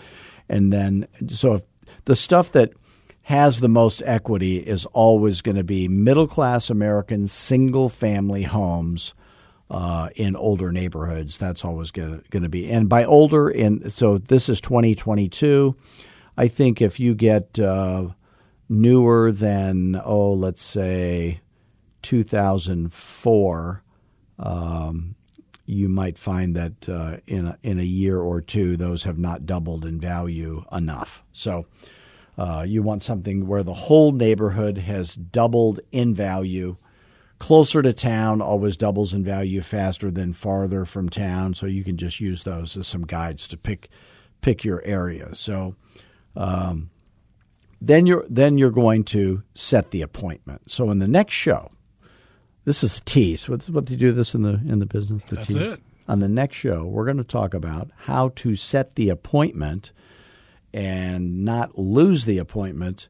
and 0.51 0.71
then 0.71 1.09
so 1.27 1.63
the 2.05 2.15
stuff 2.15 2.53
that 2.53 2.75
has 3.23 3.61
the 3.61 3.69
most 3.71 4.03
equity 4.05 4.59
is 4.59 4.85
always 4.93 5.41
going 5.41 5.57
to 5.57 5.65
be 5.65 5.89
middle 5.89 6.29
class 6.29 6.69
American 6.69 7.27
single 7.29 7.89
family 7.89 8.43
homes. 8.43 9.15
Uh, 9.71 10.09
in 10.17 10.37
older 10.37 10.71
neighborhoods, 10.73 11.37
that's 11.37 11.63
always 11.63 11.91
going 11.91 12.23
to 12.31 12.49
be. 12.49 12.71
And 12.71 12.91
by 12.91 13.05
older, 13.05 13.51
in 13.51 13.89
so 13.89 14.19
this 14.19 14.51
is 14.51 14.61
2022. 14.61 15.75
I 16.39 16.47
think 16.47 16.81
if 16.81 17.01
you 17.01 17.17
get 17.17 17.59
uh, 17.59 18.11
newer 18.69 19.33
than, 19.33 20.01
oh, 20.05 20.35
let's 20.35 20.63
say 20.63 21.41
2004, 22.03 23.83
um, 24.39 25.17
you 25.67 25.89
might 25.89 26.17
find 26.17 26.55
that 26.55 26.89
uh, 26.89 27.17
in, 27.27 27.49
a, 27.49 27.59
in 27.65 27.81
a 27.81 27.85
year 27.85 28.21
or 28.21 28.41
two, 28.41 28.77
those 28.77 29.03
have 29.03 29.19
not 29.19 29.47
doubled 29.47 29.85
in 29.85 29.99
value 29.99 30.65
enough. 30.71 31.25
So 31.33 31.67
uh, 32.39 32.65
you 32.65 32.85
want 32.85 33.03
something 33.03 33.49
where 33.49 33.65
the 33.65 33.75
whole 33.75 34.13
neighborhood 34.13 34.79
has 34.79 35.17
doubled 35.17 35.81
in 35.91 36.15
value. 36.15 36.77
Closer 37.41 37.83
to 37.83 37.93
town 37.93 38.41
always 38.41 38.77
doubles 38.77 39.13
in 39.13 39.25
value 39.25 39.61
faster 39.61 40.09
than 40.13 40.33
farther 40.33 40.85
from 40.85 41.09
town, 41.09 41.55
so 41.55 41.67
you 41.67 41.83
can 41.83 41.97
just 41.97 42.21
use 42.21 42.45
those 42.45 42.77
as 42.77 42.87
some 42.87 43.03
guides 43.03 43.49
to 43.49 43.57
pick 43.57 43.89
pick 44.41 44.63
your 44.65 44.81
area. 44.85 45.35
So 45.35 45.75
um, 46.39 46.91
then 47.81 48.07
you're 48.07 48.25
then 48.29 48.57
you're 48.57 48.71
going 48.71 49.05
to 49.05 49.43
set 49.55 49.91
the 49.91 50.03
appointment. 50.03 50.71
So 50.71 50.91
in 50.91 51.01
the 51.01 51.09
next 51.09 51.35
show, 51.35 51.71
this 52.65 52.83
is 52.83 53.03
tease. 53.05 53.49
What's 53.49 53.69
what 53.69 53.87
they 53.87 53.97
do 53.97 54.13
this 54.13 54.35
in 54.35 54.43
the 54.43 54.55
in 54.67 54.79
the 54.79 54.87
business? 54.87 55.25
The 55.25 55.37
That's 55.37 55.49
tease. 55.49 55.73
it. 55.73 55.81
On 56.07 56.21
the 56.21 56.29
next 56.29 56.57
show, 56.57 56.85
we're 56.85 57.05
going 57.05 57.19
to 57.19 57.25
talk 57.25 57.53
about 57.53 57.91
how 57.95 58.31
to 58.37 58.57
set 58.57 58.95
the 58.95 59.11
appointment 59.11 59.93
and 60.73 61.45
not 61.45 61.79
lose 61.79 62.25
the 62.25 62.39
appointment 62.39 63.09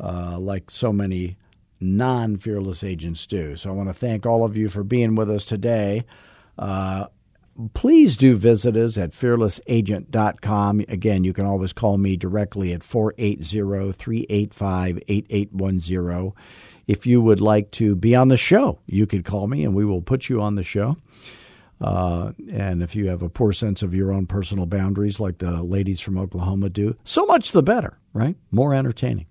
uh, 0.00 0.36
like 0.38 0.70
so 0.70 0.92
many 0.92 1.36
non 1.78 2.38
fearless 2.38 2.82
agents 2.82 3.26
do. 3.26 3.56
So 3.56 3.70
I 3.70 3.72
want 3.72 3.88
to 3.88 3.94
thank 3.94 4.26
all 4.26 4.44
of 4.44 4.56
you 4.56 4.68
for 4.68 4.82
being 4.82 5.14
with 5.14 5.30
us 5.30 5.44
today. 5.44 6.04
Uh, 6.58 7.06
please 7.74 8.16
do 8.16 8.36
visit 8.36 8.76
us 8.76 8.98
at 8.98 9.10
fearlessagent.com. 9.10 10.80
Again, 10.88 11.24
you 11.24 11.32
can 11.32 11.46
always 11.46 11.72
call 11.72 11.98
me 11.98 12.16
directly 12.16 12.72
at 12.72 12.82
480 12.82 13.92
385 13.92 14.98
8810. 15.08 16.32
If 16.86 17.06
you 17.06 17.20
would 17.20 17.40
like 17.40 17.70
to 17.72 17.94
be 17.94 18.16
on 18.16 18.28
the 18.28 18.36
show, 18.36 18.80
you 18.86 19.06
could 19.06 19.24
call 19.24 19.46
me 19.46 19.64
and 19.64 19.74
we 19.74 19.84
will 19.84 20.02
put 20.02 20.28
you 20.28 20.40
on 20.40 20.56
the 20.56 20.64
show. 20.64 20.96
Uh, 21.80 22.32
and 22.50 22.82
if 22.82 22.94
you 22.94 23.08
have 23.08 23.22
a 23.22 23.28
poor 23.28 23.52
sense 23.52 23.82
of 23.82 23.94
your 23.94 24.12
own 24.12 24.26
personal 24.26 24.66
boundaries, 24.66 25.18
like 25.18 25.38
the 25.38 25.62
ladies 25.62 26.00
from 26.00 26.18
Oklahoma 26.18 26.68
do, 26.68 26.94
so 27.04 27.24
much 27.24 27.52
the 27.52 27.62
better, 27.62 27.98
right? 28.12 28.36
More 28.50 28.74
entertaining. 28.74 29.26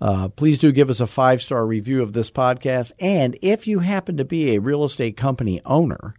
Uh, 0.00 0.28
please 0.28 0.58
do 0.58 0.72
give 0.72 0.90
us 0.90 1.00
a 1.00 1.06
five 1.06 1.40
star 1.40 1.64
review 1.66 2.02
of 2.02 2.12
this 2.12 2.30
podcast. 2.30 2.92
And 2.98 3.38
if 3.42 3.66
you 3.66 3.80
happen 3.80 4.16
to 4.16 4.24
be 4.24 4.50
a 4.54 4.60
real 4.60 4.84
estate 4.84 5.16
company 5.16 5.60
owner, 5.64 6.14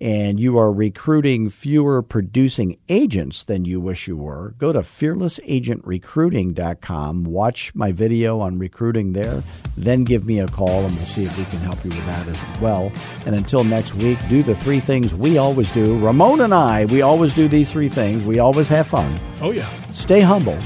and 0.00 0.40
you 0.40 0.58
are 0.58 0.72
recruiting 0.72 1.50
fewer 1.50 2.02
producing 2.02 2.76
agents 2.88 3.44
than 3.44 3.64
you 3.64 3.80
wish 3.80 4.08
you 4.08 4.16
were, 4.16 4.54
go 4.58 4.72
to 4.72 4.80
fearlessagentrecruiting.com, 4.80 7.24
watch 7.24 7.72
my 7.74 7.92
video 7.92 8.40
on 8.40 8.58
recruiting 8.58 9.12
there, 9.12 9.42
then 9.76 10.02
give 10.04 10.24
me 10.24 10.40
a 10.40 10.48
call 10.48 10.80
and 10.80 10.96
we'll 10.96 11.04
see 11.04 11.24
if 11.24 11.38
we 11.38 11.44
can 11.44 11.58
help 11.58 11.84
you 11.84 11.90
with 11.90 12.06
that 12.06 12.26
as 12.28 12.42
well. 12.60 12.90
And 13.26 13.34
until 13.34 13.64
next 13.64 13.94
week, 13.94 14.18
do 14.28 14.42
the 14.42 14.54
three 14.54 14.80
things 14.80 15.14
we 15.14 15.36
always 15.36 15.70
do. 15.70 15.98
Ramon 15.98 16.40
and 16.40 16.54
I, 16.54 16.86
we 16.86 17.02
always 17.02 17.34
do 17.34 17.46
these 17.48 17.70
three 17.70 17.90
things. 17.90 18.26
We 18.26 18.38
always 18.38 18.68
have 18.68 18.86
fun. 18.86 19.18
Oh, 19.40 19.50
yeah. 19.50 19.68
Stay 19.90 20.20
humble. 20.20 20.58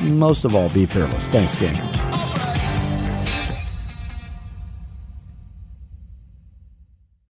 Most 0.00 0.44
of 0.44 0.54
all, 0.54 0.68
be 0.70 0.86
fearless. 0.86 1.28
Thanks, 1.28 1.60
gang. 1.60 1.76